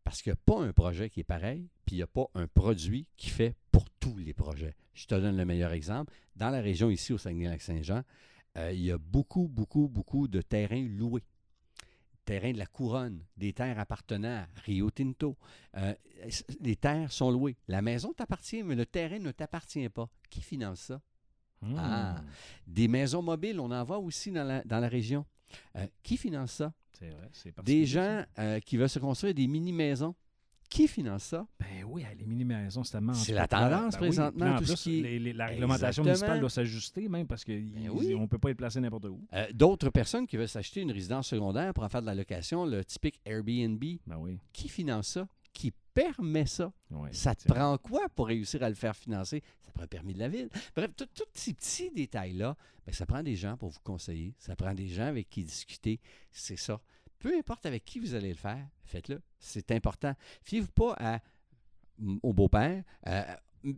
parce 0.03 0.21
qu'il 0.21 0.31
n'y 0.31 0.37
a 0.37 0.41
pas 0.45 0.61
un 0.61 0.71
projet 0.71 1.09
qui 1.09 1.21
est 1.21 1.25
pareil, 1.25 1.67
puis 1.85 1.95
il 1.95 1.99
n'y 1.99 2.03
a 2.03 2.07
pas 2.07 2.27
un 2.35 2.47
produit 2.47 3.07
qui 3.17 3.29
fait 3.29 3.55
pour 3.71 3.89
tous 3.99 4.17
les 4.17 4.33
projets. 4.33 4.75
Je 4.93 5.07
te 5.07 5.15
donne 5.15 5.35
le 5.35 5.45
meilleur 5.45 5.73
exemple. 5.73 6.13
Dans 6.35 6.49
la 6.49 6.61
région 6.61 6.89
ici, 6.89 7.11
au 7.11 7.17
Saguenay-Lac-Saint-Jean, 7.17 8.03
euh, 8.57 8.71
il 8.71 8.83
y 8.83 8.91
a 8.91 8.97
beaucoup, 8.97 9.47
beaucoup, 9.47 9.89
beaucoup 9.89 10.27
de 10.27 10.41
terrains 10.41 10.87
loués. 10.87 11.23
Terrains 12.25 12.53
de 12.53 12.57
la 12.57 12.65
couronne, 12.65 13.23
des 13.37 13.53
terres 13.53 13.79
appartenant 13.79 14.43
à 14.43 14.47
Rio 14.65 14.89
Tinto. 14.89 15.37
Euh, 15.77 15.93
les 16.59 16.75
terres 16.75 17.11
sont 17.11 17.29
louées. 17.29 17.55
La 17.67 17.81
maison 17.81 18.13
t'appartient, 18.13 18.63
mais 18.63 18.75
le 18.75 18.85
terrain 18.85 19.19
ne 19.19 19.31
t'appartient 19.31 19.87
pas. 19.89 20.09
Qui 20.29 20.41
finance 20.41 20.79
ça? 20.79 21.01
Hmm. 21.61 21.75
Ah. 21.77 22.23
Des 22.65 22.87
maisons 22.87 23.21
mobiles, 23.21 23.59
on 23.59 23.71
en 23.71 23.83
voit 23.83 23.99
aussi 23.99 24.31
dans 24.31 24.43
la, 24.43 24.63
dans 24.63 24.79
la 24.79 24.87
région. 24.87 25.25
Euh, 25.75 25.85
qui 26.03 26.17
finance 26.17 26.53
ça? 26.53 26.73
C'est 26.97 27.09
vrai, 27.09 27.29
c'est 27.31 27.63
Des 27.63 27.85
gens 27.85 28.23
euh, 28.39 28.59
qui 28.59 28.77
veulent 28.77 28.89
se 28.89 28.99
construire 28.99 29.33
des 29.33 29.47
mini-maisons. 29.47 30.15
Qui 30.69 30.87
finance 30.87 31.23
ça? 31.25 31.47
Ben 31.59 31.83
oui, 31.87 32.03
les 32.17 32.25
mini-maisons, 32.25 32.83
c'est 32.83 32.91
tellement... 32.93 33.13
C'est 33.13 33.33
la 33.33 33.47
tendance 33.47 33.93
Ben 33.93 34.01
oui. 34.01 34.07
présentement, 34.07 34.57
ce 34.59 34.63
plus, 34.63 34.75
qui 34.75 34.99
est- 34.99 35.01
les- 35.03 35.19
les- 35.19 35.33
la 35.33 35.45
réglementation 35.47 36.03
Exactement. 36.03 36.07
municipale 36.07 36.39
doit 36.39 36.49
s'ajuster 36.49 37.07
même 37.07 37.27
parce 37.27 37.45
qu'on 37.45 37.53
Ben 37.53 37.89
oui. 37.91 38.15
ne 38.15 38.25
peut 38.25 38.39
pas 38.39 38.49
les 38.49 38.55
placer 38.55 38.79
n'importe 38.81 39.05
où. 39.05 39.21
Euh, 39.33 39.45
D'autres 39.53 39.89
personnes 39.89 40.27
qui 40.27 40.37
veulent 40.37 40.49
s'acheter 40.49 40.81
une 40.81 40.91
résidence 40.91 41.27
secondaire 41.27 41.73
pour 41.73 41.83
en 41.83 41.89
faire 41.89 42.01
de 42.01 42.07
la 42.07 42.15
location, 42.15 42.65
le 42.65 42.83
typique 42.83 43.21
Airbnb. 43.25 43.81
Ben 44.07 44.17
oui. 44.17 44.39
Qui 44.51 44.67
finance 44.67 45.07
ça? 45.09 45.27
Qui 45.53 45.71
permet 45.93 46.45
ça? 46.45 46.73
oui, 46.91 47.09
Ça 47.13 47.33
te 47.35 47.47
prend 47.47 47.77
quoi 47.77 48.09
pour 48.13 48.27
réussir 48.27 48.61
à 48.63 48.67
le 48.69 48.75
faire 48.75 48.95
financer? 48.95 49.41
Ça 49.61 49.71
prend 49.71 49.83
un 49.83 49.87
permis 49.87 50.13
de 50.13 50.19
la 50.19 50.27
ville. 50.27 50.49
Bref, 50.75 50.91
tous 50.97 51.07
ces 51.33 51.53
petits 51.53 51.91
détails-là, 51.91 52.57
ben, 52.85 52.91
ça 52.93 53.05
prend 53.05 53.23
des 53.23 53.35
gens 53.37 53.55
pour 53.55 53.69
vous 53.69 53.79
conseiller. 53.83 54.33
Ça 54.37 54.55
prend 54.57 54.73
des 54.73 54.87
gens 54.87 55.05
avec 55.07 55.29
qui 55.29 55.43
discuter. 55.43 56.01
C'est 56.31 56.57
ça. 56.57 56.81
Peu 57.19 57.35
importe 57.37 57.65
avec 57.65 57.85
qui 57.85 57.99
vous 57.99 58.13
allez 58.13 58.29
le 58.29 58.35
faire, 58.35 58.65
faites-le. 58.83 59.21
C'est 59.39 59.71
important. 59.71 60.13
Fiez-vous 60.43 60.71
pas 60.71 60.95
à, 60.99 61.19
au 62.21 62.33
beau-père, 62.33 62.83
euh, 63.07 63.23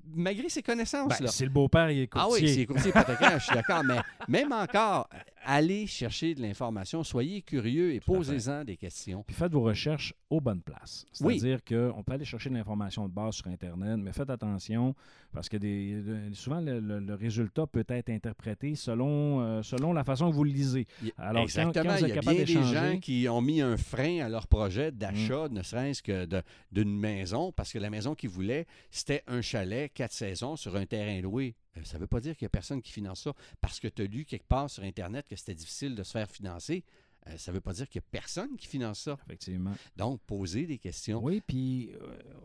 malgré 0.06 0.50
ses 0.50 0.64
connaissances. 0.64 1.10
Ben, 1.10 1.26
là. 1.26 1.32
si 1.32 1.44
le 1.44 1.50
beau-père 1.50 1.90
il 1.92 2.00
est 2.00 2.10
Ah 2.14 2.26
courtier, 2.26 2.48
oui, 2.48 2.54
c'est 2.54 2.66
courtier 2.66 2.90
hypothécaire, 2.90 3.40
je 3.40 3.46
suis 3.46 3.56
d'accord, 3.56 3.84
mais 3.84 4.00
même 4.28 4.52
encore, 4.52 5.10
allez 5.50 5.88
chercher 5.88 6.36
de 6.36 6.42
l'information, 6.42 7.04
soyez 7.06 7.42
curieux 7.42 7.94
et 7.94 8.02
posez-en 8.02 8.66
des 8.66 8.76
questions. 8.76 9.24
Puis 9.26 9.34
faites 9.34 9.54
vos 9.54 9.62
recherches 9.62 10.14
aux 10.30 10.42
bonnes 10.42 10.62
places. 10.62 11.06
Oui. 11.22 11.40
C'est-à-dire 11.40 11.64
qu'on 11.64 12.04
peut 12.04 12.12
aller 12.14 12.26
chercher 12.26 12.50
de 12.50 12.56
l'information 12.56 13.08
de 13.08 13.14
base 13.14 13.36
sur 13.36 13.48
Internet, 13.48 13.98
mais 13.98 14.12
faites 14.12 14.30
attention 14.30 14.94
parce 15.32 15.48
que 15.48 15.56
des, 15.56 16.04
souvent 16.34 16.60
le, 16.60 16.80
le- 16.82 17.00
le 17.00 17.14
résultat 17.16 17.66
peut 17.66 17.86
être 17.88 18.10
interprété 18.10 18.76
selon, 18.76 19.40
euh, 19.42 19.64
selon 19.64 19.94
la 19.94 20.04
façon 20.04 20.30
que 20.30 20.36
vous 20.36 20.44
le 20.44 20.52
lisez. 20.52 20.86
Alors, 21.18 21.44
Exactement. 21.44 21.84
quand 21.86 21.90
vous 21.98 22.04
êtes 22.06 22.10
il 22.12 22.16
y 22.16 22.18
a 22.18 22.22
bien 22.34 22.44
des 22.44 22.64
gens 22.64 23.00
qui 23.00 23.28
ont 23.30 23.42
mis 23.42 23.62
un 23.62 23.78
frein 23.78 24.20
à 24.26 24.30
leur 24.30 24.48
projet 24.48 24.92
d'achat, 24.92 25.48
ne 25.50 25.62
serait-ce 25.64 26.04
que 26.04 26.28
d'une 26.74 27.00
maison, 27.00 27.54
parce 27.54 27.72
que 27.72 27.80
la 27.80 27.90
maison 27.90 28.16
qu'ils 28.16 28.30
voulaient, 28.32 28.66
c'était 28.92 29.24
un 29.28 29.42
chalet, 29.42 29.92
quatre 29.94 30.12
saisons 30.12 30.58
sur 30.58 30.76
un 30.76 30.86
terrain 30.86 31.22
loué. 31.22 31.56
Euh, 31.78 31.84
Ça 31.84 31.98
ne 31.98 32.02
veut 32.02 32.08
pas 32.08 32.20
dire 32.20 32.36
qu'il 32.36 32.46
n'y 32.46 32.48
a 32.48 32.50
personne 32.50 32.82
qui 32.82 32.92
finance 32.92 33.22
ça 33.22 33.34
parce 33.62 33.80
que 33.80 33.88
tu 33.88 34.02
as 34.02 34.06
lu 34.06 34.26
quelque 34.26 34.48
part 34.48 34.70
sur 34.70 34.84
Internet 34.84 35.28
que 35.28 35.36
c'était 35.36 35.56
difficile 35.56 35.96
de 35.96 36.04
se 36.04 36.12
faire 36.12 36.30
financer. 36.30 36.84
Euh, 37.28 37.38
ça 37.38 37.52
ne 37.52 37.56
veut 37.56 37.62
pas 37.62 37.74
dire 37.74 37.88
qu'il 37.90 38.00
n'y 38.02 38.06
a 38.08 38.10
personne 38.12 38.56
qui 38.58 38.68
finance 38.68 39.00
ça. 39.02 39.18
Effectivement. 39.26 39.74
Donc, 39.96 40.22
posez 40.26 40.66
des 40.66 40.78
questions. 40.78 41.22
Oui, 41.24 41.42
puis 41.46 41.92
il 41.92 41.98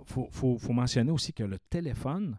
faut, 0.07 0.29
faut- 0.31 0.59
faut 0.59 0.73
mentionner 0.73 1.11
aussi 1.13 1.33
que 1.33 1.45
le 1.45 1.59
téléphone 1.59 2.39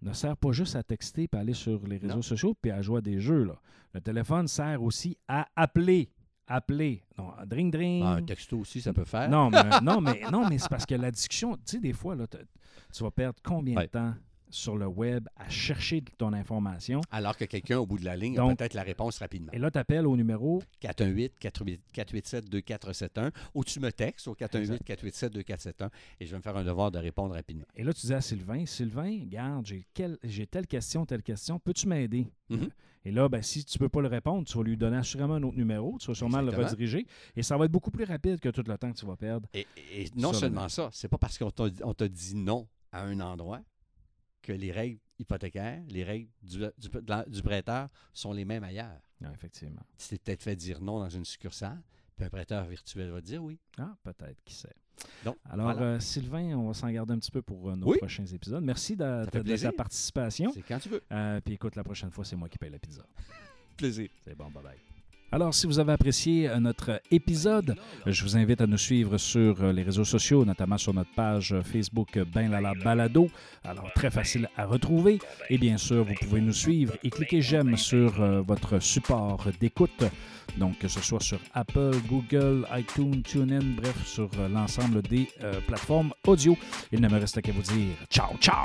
ne 0.00 0.12
sert 0.12 0.36
pas 0.36 0.52
juste 0.52 0.76
à 0.76 0.82
texter 0.82 1.28
et 1.32 1.36
aller 1.36 1.54
sur 1.54 1.86
les 1.86 1.96
réseaux 1.98 2.14
Non. 2.16 2.22
sociaux 2.22 2.54
puis 2.54 2.70
à 2.70 2.80
jouer 2.82 2.98
à 2.98 3.00
des 3.00 3.20
jeux. 3.20 3.44
Là. 3.44 3.60
Le 3.94 4.00
téléphone 4.00 4.46
sert 4.48 4.82
aussi 4.82 5.18
à 5.26 5.48
appeler. 5.56 6.10
Appeler. 6.46 7.02
Non, 7.18 7.32
dring 7.46 7.70
dring. 7.70 8.02
Ah, 8.06 8.12
un 8.14 8.22
texto 8.22 8.58
aussi, 8.60 8.80
ça 8.80 8.94
peut 8.94 9.04
faire. 9.04 9.28
Non, 9.28 9.50
mais, 9.50 9.62
non, 9.82 10.00
mais, 10.00 10.22
non, 10.32 10.48
mais 10.48 10.56
c'est 10.56 10.70
parce 10.70 10.86
que 10.86 10.94
la 10.94 11.10
discussion, 11.10 11.56
tu 11.56 11.62
sais, 11.66 11.78
des 11.80 11.92
fois, 11.92 12.14
là, 12.16 12.26
tu 12.26 13.02
vas 13.02 13.10
perdre 13.10 13.38
combien 13.44 13.76
Ouais. 13.76 13.86
de 13.86 13.90
temps? 13.90 14.14
Sur 14.50 14.76
le 14.76 14.86
web 14.86 15.28
à 15.36 15.48
chercher 15.48 16.02
ton 16.16 16.32
information. 16.32 17.00
Alors 17.10 17.36
que 17.36 17.44
quelqu'un 17.44 17.78
au 17.78 17.86
bout 17.86 17.98
de 17.98 18.04
la 18.04 18.16
ligne 18.16 18.38
a 18.38 18.42
Donc- 18.42 18.58
peut-être 18.58 18.74
la 18.74 18.82
réponse 18.82 19.18
rapidement. 19.18 19.52
Et 19.52 19.58
là, 19.58 19.70
tu 19.70 19.78
appelles 19.78 20.06
au 20.06 20.16
numéro 20.16 20.62
418-487-2471 20.82 23.30
ou 23.54 23.64
tu 23.64 23.80
me 23.80 23.90
textes 23.90 24.28
au 24.28 24.34
418-487-2471 24.34 25.90
et 26.20 26.26
je 26.26 26.30
vais 26.30 26.36
me 26.36 26.42
faire 26.42 26.56
un 26.56 26.64
devoir 26.64 26.90
de 26.90 26.98
répondre 26.98 27.34
rapidement. 27.34 27.66
Et 27.74 27.84
là, 27.84 27.92
tu 27.92 28.06
dis 28.06 28.14
à 28.14 28.20
Sylvain, 28.20 28.64
Sylvain, 28.66 29.18
regarde, 29.20 29.66
j'ai 29.66 29.86
quel- 29.94 30.18
j'ai 30.24 30.46
telle 30.46 30.66
question, 30.66 31.06
telle 31.06 31.22
question, 31.22 31.58
peux-tu 31.58 31.86
m'aider? 31.88 32.26
Mhm. 32.48 32.68
Et 33.04 33.10
là, 33.12 33.28
ben, 33.28 33.42
si 33.42 33.64
tu 33.64 33.78
ne 33.78 33.80
peux 33.80 33.88
pas 33.88 34.00
le 34.02 34.08
répondre, 34.08 34.46
tu 34.46 34.56
vas 34.58 34.64
lui 34.64 34.76
donner 34.76 34.96
assurément 34.98 35.34
un 35.34 35.42
autre 35.42 35.56
numéro, 35.56 35.96
tu 36.00 36.08
vas 36.08 36.14
sûrement 36.14 36.42
le 36.42 36.50
rediriger, 36.50 37.06
et 37.36 37.42
ça 37.42 37.56
va 37.56 37.64
être 37.64 37.70
beaucoup 37.72 37.90
plus 37.90 38.04
rapide 38.04 38.40
que 38.40 38.48
tout 38.48 38.62
le 38.66 38.76
temps 38.76 38.92
que 38.92 38.98
tu 38.98 39.06
vas 39.06 39.16
perdre. 39.16 39.48
Et, 39.54 39.66
et 39.92 40.06
non 40.16 40.32
seulement 40.32 40.62
là. 40.62 40.68
ça, 40.68 40.90
c'est 40.92 41.08
pas 41.08 41.16
parce 41.18 41.38
qu'on 41.38 41.50
t'a 41.50 41.64
on 41.84 41.94
t'a 41.94 42.08
dit 42.08 42.34
non 42.34 42.66
à 42.92 43.02
un 43.04 43.20
endroit 43.20 43.60
que 44.48 44.52
les 44.54 44.72
règles 44.72 44.98
hypothécaires, 45.18 45.82
les 45.88 46.04
règles 46.04 46.28
du, 46.42 46.58
du- 46.78 47.42
prêteur 47.42 47.88
sont 48.14 48.32
les 48.32 48.46
mêmes 48.46 48.64
ailleurs. 48.64 49.00
Ah, 49.22 49.30
effectivement. 49.34 49.82
Tu 49.98 50.08
t'es 50.08 50.18
peut-être 50.18 50.42
fait 50.42 50.56
dire 50.56 50.80
non 50.80 51.00
dans 51.00 51.08
une 51.10 51.24
succursale, 51.26 51.82
puis 52.16 52.24
un 52.24 52.30
prêteur 52.30 52.64
virtuel 52.64 53.10
va 53.10 53.20
te 53.20 53.26
dire 53.26 53.42
oui. 53.44 53.58
Ah, 53.78 53.94
peut-être, 54.02 54.42
qui 54.44 54.54
sait. 54.54 54.72
Donc, 55.24 55.36
Alors, 55.44 55.70
voilà. 55.72 55.82
euh, 55.82 56.00
Sylvain, 56.00 56.56
on 56.56 56.68
va 56.68 56.74
s'en 56.74 56.90
garder 56.90 57.12
un 57.12 57.18
petit 57.18 57.30
peu 57.30 57.42
pour 57.42 57.68
euh, 57.70 57.76
nos 57.76 57.88
Oui. 57.90 57.98
prochains 57.98 58.24
épisodes. 58.26 58.64
Merci 58.64 58.96
de, 58.96 59.26
de- 59.30 59.42
de 59.42 59.56
ta 59.56 59.70
participation. 59.72 60.50
c'est 60.54 60.62
quand 60.62 60.78
tu 60.78 60.88
veux. 60.88 61.02
Euh, 61.12 61.40
puis 61.42 61.54
écoute, 61.54 61.76
la 61.76 61.84
prochaine 61.84 62.10
fois, 62.10 62.24
c'est 62.24 62.36
moi 62.36 62.48
qui 62.48 62.56
paye 62.58 62.70
la 62.70 62.78
pizza. 62.78 63.04
Plaisir. 63.76 64.08
C'est 64.24 64.34
bon, 64.34 64.50
bye 64.50 64.62
bye. 64.62 64.87
Alors, 65.30 65.52
si 65.52 65.66
vous 65.66 65.78
avez 65.78 65.92
apprécié 65.92 66.48
euh, 66.48 66.58
notre 66.58 67.02
épisode, 67.10 67.76
je 68.06 68.22
vous 68.22 68.38
invite 68.38 68.62
à 68.62 68.66
nous 68.66 68.78
suivre 68.78 69.18
sur 69.18 69.62
euh, 69.62 69.72
les 69.72 69.82
réseaux 69.82 70.04
sociaux, 70.04 70.46
notamment 70.46 70.78
sur 70.78 70.94
notre 70.94 71.12
page 71.12 71.52
euh, 71.52 71.62
Facebook 71.62 72.16
euh, 72.16 72.24
Ben 72.24 72.50
Lala 72.50 72.72
Balado. 72.82 73.28
Alors, 73.62 73.92
très 73.94 74.10
facile 74.10 74.48
à 74.56 74.64
retrouver. 74.64 75.18
Et 75.50 75.58
bien 75.58 75.76
sûr, 75.76 76.02
vous 76.02 76.14
pouvez 76.14 76.40
nous 76.40 76.54
suivre 76.54 76.94
et 77.04 77.10
cliquer 77.10 77.42
j'aime 77.42 77.76
sur 77.76 78.12
votre 78.42 78.78
support 78.80 79.44
d'écoute. 79.60 80.04
Donc, 80.56 80.78
que 80.78 80.88
ce 80.88 81.00
soit 81.00 81.20
sur 81.20 81.38
Apple, 81.52 81.96
Google, 82.08 82.66
iTunes, 82.74 83.22
TuneIn, 83.22 83.74
bref, 83.76 84.06
sur 84.06 84.30
l'ensemble 84.50 85.02
des 85.02 85.28
plateformes 85.66 86.12
audio. 86.26 86.56
Il 86.90 87.00
ne 87.00 87.08
me 87.08 87.18
reste 87.18 87.40
qu'à 87.42 87.52
vous 87.52 87.62
dire 87.62 87.94
ciao, 88.10 88.36
ciao! 88.38 88.64